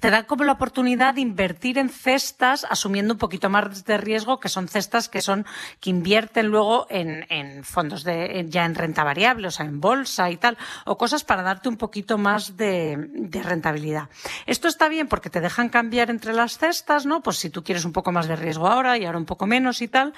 te 0.00 0.10
da 0.10 0.26
como 0.26 0.44
la 0.44 0.52
oportunidad 0.52 1.14
de 1.14 1.20
invertir 1.20 1.78
en 1.78 1.88
cestas 1.88 2.66
asumiendo 2.68 3.14
un 3.14 3.18
poquito 3.18 3.50
más 3.50 3.84
de 3.84 3.98
riesgo, 3.98 4.38
que 4.38 4.48
son 4.48 4.68
cestas 4.68 5.08
que 5.08 5.22
son 5.22 5.46
que 5.80 5.90
invierten 5.90 6.46
luego 6.46 6.86
en, 6.88 7.26
en 7.30 7.64
fondos 7.64 8.04
de 8.04 8.46
ya 8.48 8.64
en 8.64 8.74
renta 8.74 9.04
variable, 9.04 9.48
o 9.48 9.50
sea, 9.50 9.66
en 9.66 9.80
bolsa 9.80 10.30
y 10.30 10.36
tal, 10.36 10.56
o 10.84 10.96
cosas 10.96 11.24
para 11.24 11.42
darte 11.42 11.68
un 11.68 11.76
poquito 11.76 12.18
más 12.18 12.56
de, 12.56 12.96
de, 13.12 13.42
rentabilidad. 13.42 14.08
Esto 14.46 14.68
está 14.68 14.88
bien 14.88 15.08
porque 15.08 15.30
te 15.30 15.40
dejan 15.40 15.68
cambiar 15.68 16.10
entre 16.10 16.32
las 16.32 16.58
cestas, 16.58 17.06
¿no? 17.06 17.20
Pues 17.22 17.38
si 17.38 17.50
tú 17.50 17.64
quieres 17.64 17.84
un 17.84 17.92
poco 17.92 18.12
más 18.12 18.28
de 18.28 18.36
riesgo 18.36 18.68
ahora 18.68 18.98
y 18.98 19.04
ahora 19.04 19.18
un 19.18 19.26
poco 19.26 19.46
menos 19.46 19.82
y 19.82 19.88
tal. 19.88 20.14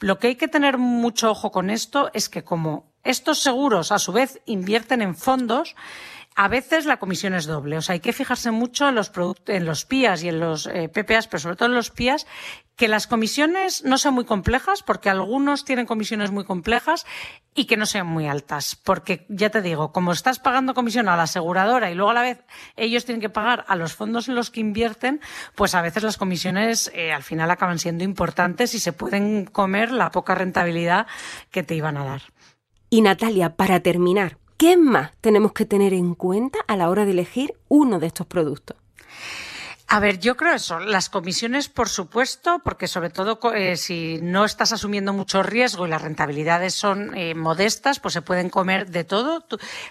Lo 0.00 0.18
que 0.18 0.28
hay 0.28 0.36
que 0.36 0.48
tener 0.48 0.78
mucho 0.78 1.30
ojo 1.30 1.52
con 1.52 1.68
esto 1.68 2.10
es 2.14 2.30
que 2.30 2.42
como 2.42 2.90
estos 3.04 3.40
seguros 3.40 3.92
a 3.92 3.98
su 3.98 4.12
vez 4.12 4.40
invierten 4.46 5.02
en 5.02 5.14
fondos, 5.14 5.76
a 6.40 6.48
veces 6.48 6.86
la 6.86 6.96
comisión 6.96 7.34
es 7.34 7.44
doble, 7.44 7.76
o 7.76 7.82
sea, 7.82 7.92
hay 7.92 8.00
que 8.00 8.14
fijarse 8.14 8.50
mucho 8.50 8.88
en 8.88 8.94
los, 8.94 9.12
en 9.46 9.66
los 9.66 9.84
PIAs 9.84 10.22
y 10.22 10.30
en 10.30 10.40
los 10.40 10.64
eh, 10.64 10.88
PPAs, 10.88 11.28
pero 11.28 11.38
sobre 11.38 11.56
todo 11.56 11.68
en 11.68 11.74
los 11.74 11.90
PIAs, 11.90 12.26
que 12.76 12.88
las 12.88 13.06
comisiones 13.06 13.84
no 13.84 13.98
sean 13.98 14.14
muy 14.14 14.24
complejas, 14.24 14.82
porque 14.82 15.10
algunos 15.10 15.66
tienen 15.66 15.84
comisiones 15.84 16.30
muy 16.30 16.44
complejas 16.44 17.04
y 17.54 17.66
que 17.66 17.76
no 17.76 17.84
sean 17.84 18.06
muy 18.06 18.26
altas. 18.26 18.74
Porque 18.74 19.26
ya 19.28 19.50
te 19.50 19.60
digo, 19.60 19.92
como 19.92 20.12
estás 20.12 20.38
pagando 20.38 20.72
comisión 20.72 21.10
a 21.10 21.16
la 21.18 21.24
aseguradora 21.24 21.90
y 21.90 21.94
luego 21.94 22.12
a 22.12 22.14
la 22.14 22.22
vez 22.22 22.42
ellos 22.74 23.04
tienen 23.04 23.20
que 23.20 23.28
pagar 23.28 23.66
a 23.68 23.76
los 23.76 23.92
fondos 23.92 24.30
en 24.30 24.34
los 24.34 24.50
que 24.50 24.60
invierten, 24.60 25.20
pues 25.56 25.74
a 25.74 25.82
veces 25.82 26.02
las 26.04 26.16
comisiones 26.16 26.90
eh, 26.94 27.12
al 27.12 27.22
final 27.22 27.50
acaban 27.50 27.78
siendo 27.78 28.02
importantes 28.02 28.74
y 28.74 28.80
se 28.80 28.94
pueden 28.94 29.44
comer 29.44 29.92
la 29.92 30.10
poca 30.10 30.34
rentabilidad 30.34 31.06
que 31.50 31.62
te 31.62 31.74
iban 31.74 31.98
a 31.98 32.04
dar. 32.06 32.22
Y 32.88 33.02
Natalia, 33.02 33.54
para 33.56 33.80
terminar, 33.80 34.39
¿Qué 34.60 34.76
más 34.76 35.12
tenemos 35.22 35.54
que 35.54 35.64
tener 35.64 35.94
en 35.94 36.14
cuenta 36.14 36.58
a 36.68 36.76
la 36.76 36.90
hora 36.90 37.06
de 37.06 37.12
elegir 37.12 37.54
uno 37.68 37.98
de 37.98 38.08
estos 38.08 38.26
productos? 38.26 38.76
A 39.92 39.98
ver, 39.98 40.20
yo 40.20 40.36
creo 40.36 40.54
eso. 40.54 40.78
Las 40.78 41.08
comisiones, 41.08 41.68
por 41.68 41.88
supuesto, 41.88 42.60
porque 42.62 42.86
sobre 42.86 43.10
todo 43.10 43.40
eh, 43.52 43.76
si 43.76 44.20
no 44.22 44.44
estás 44.44 44.70
asumiendo 44.70 45.12
mucho 45.12 45.42
riesgo 45.42 45.84
y 45.84 45.90
las 45.90 46.00
rentabilidades 46.00 46.74
son 46.74 47.16
eh, 47.16 47.34
modestas, 47.34 47.98
pues 47.98 48.14
se 48.14 48.22
pueden 48.22 48.50
comer 48.50 48.88
de 48.92 49.02
todo. 49.02 49.44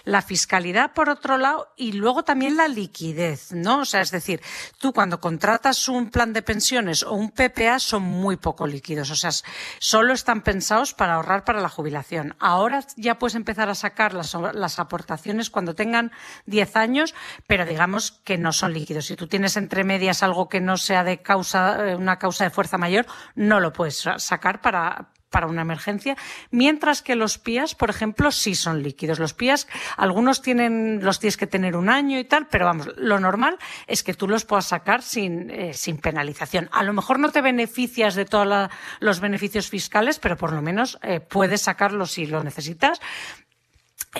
La 0.04 0.22
fiscalidad, 0.22 0.94
por 0.94 1.10
otro 1.10 1.36
lado, 1.36 1.74
y 1.76 1.92
luego 1.92 2.22
también 2.22 2.56
la 2.56 2.66
liquidez, 2.66 3.52
¿no? 3.52 3.80
O 3.80 3.84
sea, 3.84 4.00
es 4.00 4.10
decir, 4.10 4.40
tú 4.78 4.94
cuando 4.94 5.20
contratas 5.20 5.86
un 5.86 6.08
plan 6.08 6.32
de 6.32 6.40
pensiones 6.40 7.02
o 7.02 7.12
un 7.12 7.30
PPA 7.30 7.78
son 7.78 8.02
muy 8.02 8.38
poco 8.38 8.66
líquidos. 8.66 9.10
O 9.10 9.16
sea, 9.16 9.32
solo 9.80 10.14
están 10.14 10.40
pensados 10.40 10.94
para 10.94 11.16
ahorrar 11.16 11.44
para 11.44 11.60
la 11.60 11.68
jubilación. 11.68 12.36
Ahora 12.38 12.86
ya 12.96 13.18
puedes 13.18 13.34
empezar 13.34 13.68
a 13.68 13.74
sacar 13.74 14.14
las, 14.14 14.32
las 14.54 14.78
aportaciones 14.78 15.50
cuando 15.50 15.74
tengan 15.74 16.10
10 16.46 16.76
años, 16.76 17.14
pero 17.46 17.66
digamos 17.66 18.12
que 18.24 18.38
no 18.38 18.54
son 18.54 18.72
líquidos. 18.72 19.04
Si 19.04 19.14
tú 19.14 19.26
tienes 19.26 19.58
entre 19.58 19.89
medias 19.90 20.22
algo 20.22 20.48
que 20.48 20.60
no 20.60 20.76
sea 20.76 21.02
de 21.02 21.16
causa, 21.18 21.90
eh, 21.90 21.96
una 21.96 22.16
causa 22.16 22.44
de 22.44 22.50
fuerza 22.50 22.78
mayor, 22.78 23.06
no 23.34 23.58
lo 23.58 23.72
puedes 23.72 24.08
sacar 24.18 24.60
para, 24.60 25.10
para 25.30 25.46
una 25.46 25.62
emergencia, 25.62 26.16
mientras 26.50 27.02
que 27.02 27.14
los 27.14 27.38
PIAs, 27.38 27.74
por 27.74 27.88
ejemplo, 27.88 28.30
sí 28.30 28.54
son 28.54 28.82
líquidos. 28.82 29.18
Los 29.18 29.32
PIAs, 29.32 29.68
algunos 29.96 30.42
tienen, 30.42 31.02
los 31.02 31.20
tienes 31.20 31.36
que 31.36 31.46
tener 31.46 31.76
un 31.76 31.88
año 31.88 32.18
y 32.18 32.24
tal, 32.24 32.48
pero 32.48 32.66
vamos, 32.66 32.90
lo 32.96 33.18
normal 33.20 33.56
es 33.86 34.02
que 34.02 34.12
tú 34.12 34.28
los 34.28 34.44
puedas 34.44 34.66
sacar 34.66 35.02
sin, 35.02 35.50
eh, 35.50 35.72
sin 35.72 35.98
penalización. 35.98 36.68
A 36.72 36.82
lo 36.82 36.92
mejor 36.92 37.18
no 37.18 37.30
te 37.30 37.40
beneficias 37.40 38.14
de 38.16 38.24
todos 38.24 38.70
los 38.98 39.20
beneficios 39.20 39.70
fiscales, 39.70 40.18
pero 40.18 40.36
por 40.36 40.52
lo 40.52 40.62
menos 40.62 40.98
eh, 41.02 41.20
puedes 41.20 41.62
sacarlos 41.62 42.12
si 42.12 42.26
lo 42.26 42.42
necesitas. 42.42 43.00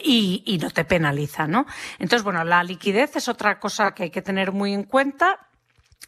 Y, 0.04 0.44
y, 0.46 0.58
no 0.58 0.70
te 0.70 0.84
penaliza, 0.84 1.48
¿no? 1.48 1.66
Entonces, 1.98 2.22
bueno, 2.22 2.44
la 2.44 2.62
liquidez 2.62 3.16
es 3.16 3.26
otra 3.26 3.58
cosa 3.58 3.92
que 3.92 4.04
hay 4.04 4.10
que 4.10 4.22
tener 4.22 4.52
muy 4.52 4.72
en 4.72 4.84
cuenta 4.84 5.49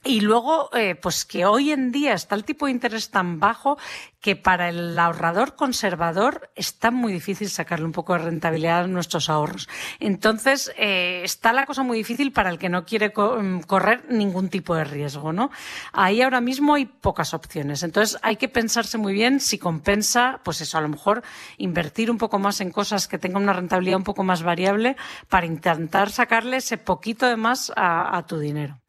y 0.05 0.21
luego, 0.21 0.69
eh, 0.75 0.97
pues 0.97 1.25
que 1.25 1.47
hoy 1.47 1.71
en 1.71 1.93
día 1.93 2.15
está 2.15 2.35
el 2.35 2.45
tipo 2.45 2.67
de 2.67 2.73
interés 2.73 3.11
tan 3.11 3.39
bajo 3.39 3.79
que 4.21 4.35
para 4.35 4.69
el 4.69 4.99
ahorrador 4.99 5.55
conservador 5.55 6.51
está 6.57 6.91
muy 6.91 7.13
difícil 7.13 7.51
sacarle 7.51 7.87
un 7.87 7.93
poco 7.93 8.13
de 8.15 8.21
rentabilidad 8.21 8.85
a 8.85 8.87
nuestros 8.89 9.29
ahorros. 9.29 9.69
Entonces, 10.01 10.73
eh, 10.77 11.23
está 11.25 11.53
la 11.53 11.67
cosa 11.67 11.85
muy 11.85 11.99
difícil 11.99 12.33
para 12.33 12.51
el 12.51 12.59
que 12.59 12.69
no 12.69 12.85
quiere 12.85 13.11
mm, 13.11 13.61
correr 13.61 14.05
ningún 14.09 14.49
tipo 14.49 14.75
de 14.75 14.85
riesgo, 14.85 15.33
¿no? 15.33 15.51
Ahí 15.93 16.21
ahora 16.21 16.41
mismo 16.41 16.75
hay 16.75 16.87
pocas 16.87 17.33
opciones. 17.33 17.85
Entonces, 17.85 18.19
hay 18.23 18.37
que 18.37 18.49
pensarse 18.49 18.99
muy 18.99 19.13
bien 19.13 19.39
si 19.39 19.59
compensa, 19.59 20.41
pues 20.43 20.61
eso, 20.61 20.79
a 20.79 20.81
lo 20.81 20.89
mejor 20.89 21.23
invertir 21.59 22.11
un 22.11 22.19
poco 22.19 22.41
más 22.41 22.61
en 22.61 22.71
cosas 22.71 23.07
que 23.07 23.19
tengan 23.19 23.45
una 23.45 23.53
rentabilidad 23.53 23.99
un 23.99 24.05
poco 24.05 24.25
más 24.25 24.43
variable 24.43 24.97
para 25.29 25.47
intentar 25.47 26.11
sacarle 26.11 26.57
ese 26.57 26.77
poquito 26.77 27.27
de 27.27 27.37
más 27.37 27.73
a 27.77 28.25
tu 28.27 28.39
dinero. 28.39 28.82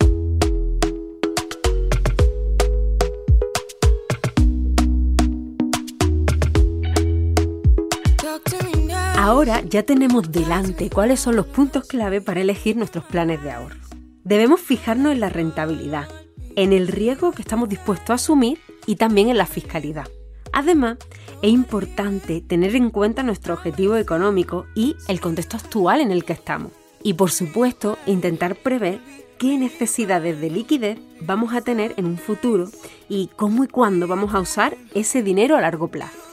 Ahora 9.24 9.62
ya 9.62 9.84
tenemos 9.84 10.34
delante 10.34 10.90
cuáles 10.90 11.22
son 11.22 11.38
los 11.38 11.46
puntos 11.46 11.88
clave 11.88 12.20
para 12.20 12.42
elegir 12.42 12.76
nuestros 12.76 13.06
planes 13.06 13.42
de 13.42 13.52
ahorro. 13.52 13.78
Debemos 14.26 14.60
fijarnos 14.60 15.14
en 15.14 15.22
la 15.22 15.30
rentabilidad, 15.30 16.10
en 16.58 16.74
el 16.74 16.90
riesgo 16.90 17.32
que 17.32 17.42
estamos 17.42 17.70
dispuestos 17.70 18.10
a 18.10 18.14
asumir 18.16 18.60
y 18.86 18.98
también 18.98 19.30
en 19.30 19.38
la 19.38 19.46
fiscalidad. 19.46 20.10
Además, 20.52 20.98
es 21.42 21.52
importante 21.52 22.42
tener 22.42 22.76
en 22.76 22.90
cuenta 22.90 23.24
nuestro 23.24 23.54
objetivo 23.54 23.96
económico 23.96 24.66
y 24.76 24.98
el 25.08 25.22
contexto 25.22 25.56
actual 25.56 26.02
en 26.02 26.12
el 26.12 26.26
que 26.26 26.34
estamos. 26.34 26.74
Y 27.02 27.14
por 27.14 27.32
supuesto, 27.32 27.98
intentar 28.06 28.58
prever 28.58 29.00
qué 29.38 29.58
necesidades 29.58 30.42
de 30.42 30.50
liquidez 30.50 31.00
vamos 31.22 31.54
a 31.54 31.62
tener 31.62 31.94
en 31.96 32.08
un 32.08 32.18
futuro 32.18 32.68
y 33.08 33.30
cómo 33.38 33.64
y 33.64 33.70
cuándo 33.70 34.06
vamos 34.06 34.36
a 34.36 34.42
usar 34.42 34.76
ese 34.94 35.24
dinero 35.24 35.56
a 35.56 35.62
largo 35.62 35.88
plazo. 35.88 36.33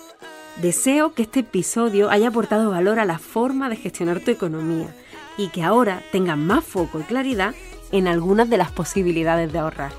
Deseo 0.63 1.15
que 1.15 1.23
este 1.23 1.41
episodio 1.41 2.11
haya 2.11 2.29
aportado 2.29 2.71
valor 2.71 2.99
a 2.99 3.07
la 3.07 3.19
forma 3.19 3.71
de 3.71 3.77
gestionar 3.77 4.21
tu 4.21 4.31
economía 4.31 4.95
y 5.39 5.49
que 5.49 5.63
ahora 5.63 6.03
tengas 6.13 6.37
más 6.37 6.63
foco 6.63 7.01
y 7.01 7.03
claridad 7.05 7.55
en 7.93 8.07
algunas 8.07 8.51
de 8.51 8.59
las 8.59 8.71
posibilidades 8.71 9.51
de 9.53 9.59
ahorrar. 9.59 9.93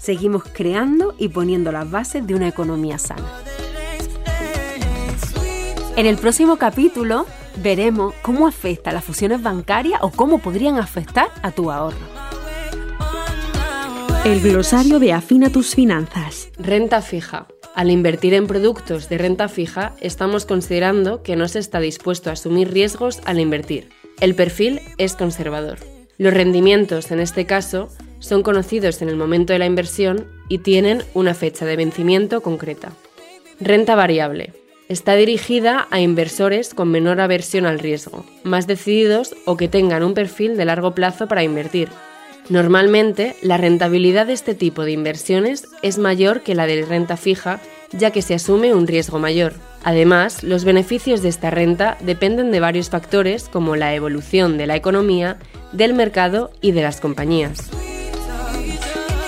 Seguimos 0.00 0.44
creando 0.44 1.14
y 1.18 1.28
poniendo 1.28 1.72
las 1.72 1.90
bases 1.90 2.26
de 2.26 2.34
una 2.34 2.48
economía 2.48 2.98
sana. 2.98 3.28
En 5.96 6.06
el 6.06 6.16
próximo 6.16 6.56
capítulo 6.56 7.26
veremos 7.62 8.14
cómo 8.22 8.46
afecta 8.46 8.92
las 8.92 9.04
fusiones 9.04 9.42
bancarias 9.42 10.00
o 10.02 10.10
cómo 10.10 10.38
podrían 10.38 10.78
afectar 10.78 11.28
a 11.42 11.50
tu 11.50 11.70
ahorro. 11.70 11.98
El 14.24 14.40
glosario 14.40 14.98
de 14.98 15.12
Afina 15.12 15.50
tus 15.50 15.74
finanzas. 15.74 16.48
Renta 16.56 17.02
fija. 17.02 17.46
Al 17.74 17.90
invertir 17.90 18.34
en 18.34 18.46
productos 18.46 19.08
de 19.08 19.16
renta 19.16 19.48
fija, 19.48 19.94
estamos 20.00 20.44
considerando 20.44 21.22
que 21.22 21.36
no 21.36 21.48
se 21.48 21.58
está 21.58 21.80
dispuesto 21.80 22.28
a 22.28 22.34
asumir 22.34 22.70
riesgos 22.70 23.20
al 23.24 23.40
invertir. 23.40 23.88
El 24.20 24.34
perfil 24.34 24.80
es 24.98 25.16
conservador. 25.16 25.78
Los 26.18 26.34
rendimientos, 26.34 27.10
en 27.10 27.20
este 27.20 27.46
caso, 27.46 27.88
son 28.18 28.42
conocidos 28.42 29.00
en 29.00 29.08
el 29.08 29.16
momento 29.16 29.54
de 29.54 29.58
la 29.58 29.66
inversión 29.66 30.26
y 30.50 30.58
tienen 30.58 31.02
una 31.14 31.32
fecha 31.32 31.64
de 31.64 31.76
vencimiento 31.76 32.42
concreta. 32.42 32.92
Renta 33.58 33.94
variable. 33.94 34.52
Está 34.90 35.14
dirigida 35.14 35.88
a 35.90 36.00
inversores 36.00 36.74
con 36.74 36.90
menor 36.90 37.20
aversión 37.20 37.64
al 37.64 37.78
riesgo, 37.78 38.26
más 38.44 38.66
decididos 38.66 39.34
o 39.46 39.56
que 39.56 39.68
tengan 39.68 40.02
un 40.02 40.12
perfil 40.12 40.58
de 40.58 40.66
largo 40.66 40.94
plazo 40.94 41.26
para 41.26 41.42
invertir, 41.42 41.88
Normalmente, 42.48 43.36
la 43.42 43.56
rentabilidad 43.56 44.26
de 44.26 44.32
este 44.32 44.54
tipo 44.54 44.84
de 44.84 44.92
inversiones 44.92 45.68
es 45.82 45.98
mayor 45.98 46.42
que 46.42 46.54
la 46.54 46.66
de 46.66 46.84
renta 46.84 47.16
fija, 47.16 47.60
ya 47.92 48.10
que 48.10 48.22
se 48.22 48.34
asume 48.34 48.74
un 48.74 48.86
riesgo 48.86 49.18
mayor. 49.18 49.54
Además, 49.84 50.42
los 50.42 50.64
beneficios 50.64 51.22
de 51.22 51.28
esta 51.28 51.50
renta 51.50 51.96
dependen 52.00 52.50
de 52.50 52.60
varios 52.60 52.90
factores 52.90 53.48
como 53.48 53.76
la 53.76 53.94
evolución 53.94 54.58
de 54.58 54.66
la 54.66 54.76
economía, 54.76 55.38
del 55.72 55.94
mercado 55.94 56.50
y 56.60 56.72
de 56.72 56.82
las 56.82 57.00
compañías. 57.00 57.70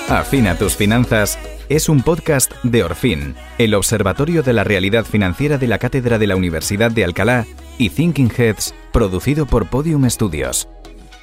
Afina 0.09 0.57
tus 0.59 0.77
finanzas 0.77 1.39
es 1.71 1.89
un 1.89 2.03
podcast 2.03 2.53
de 2.63 2.85
Orfin, 2.85 3.35
el 3.57 3.75
Observatorio 3.75 4.43
de 4.43 4.53
la 4.53 4.65
Realidad 4.65 5.07
Financiera 5.07 5.57
de 5.57 5.67
la 5.67 5.79
Cátedra 5.79 6.19
de 6.19 6.27
la 6.27 6.37
Universidad 6.37 6.91
de 6.91 7.05
Alcalá 7.05 7.47
y 7.79 7.89
Thinking 7.89 8.31
Heads, 8.37 8.75
producido 8.93 9.47
por 9.47 9.71
Podium 9.71 10.09
Studios. 10.11 10.69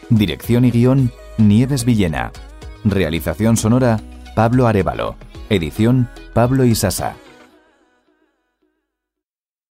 Dirección 0.10 0.66
y 0.66 0.72
guion 0.72 1.12
Nieves 1.48 1.86
Villena. 1.86 2.32
Realización 2.84 3.58
sonora 3.58 4.00
Pablo 4.36 4.68
Arevalo. 4.68 5.16
Edición 5.50 6.08
Pablo 6.34 6.66
Isasa. 6.66 7.16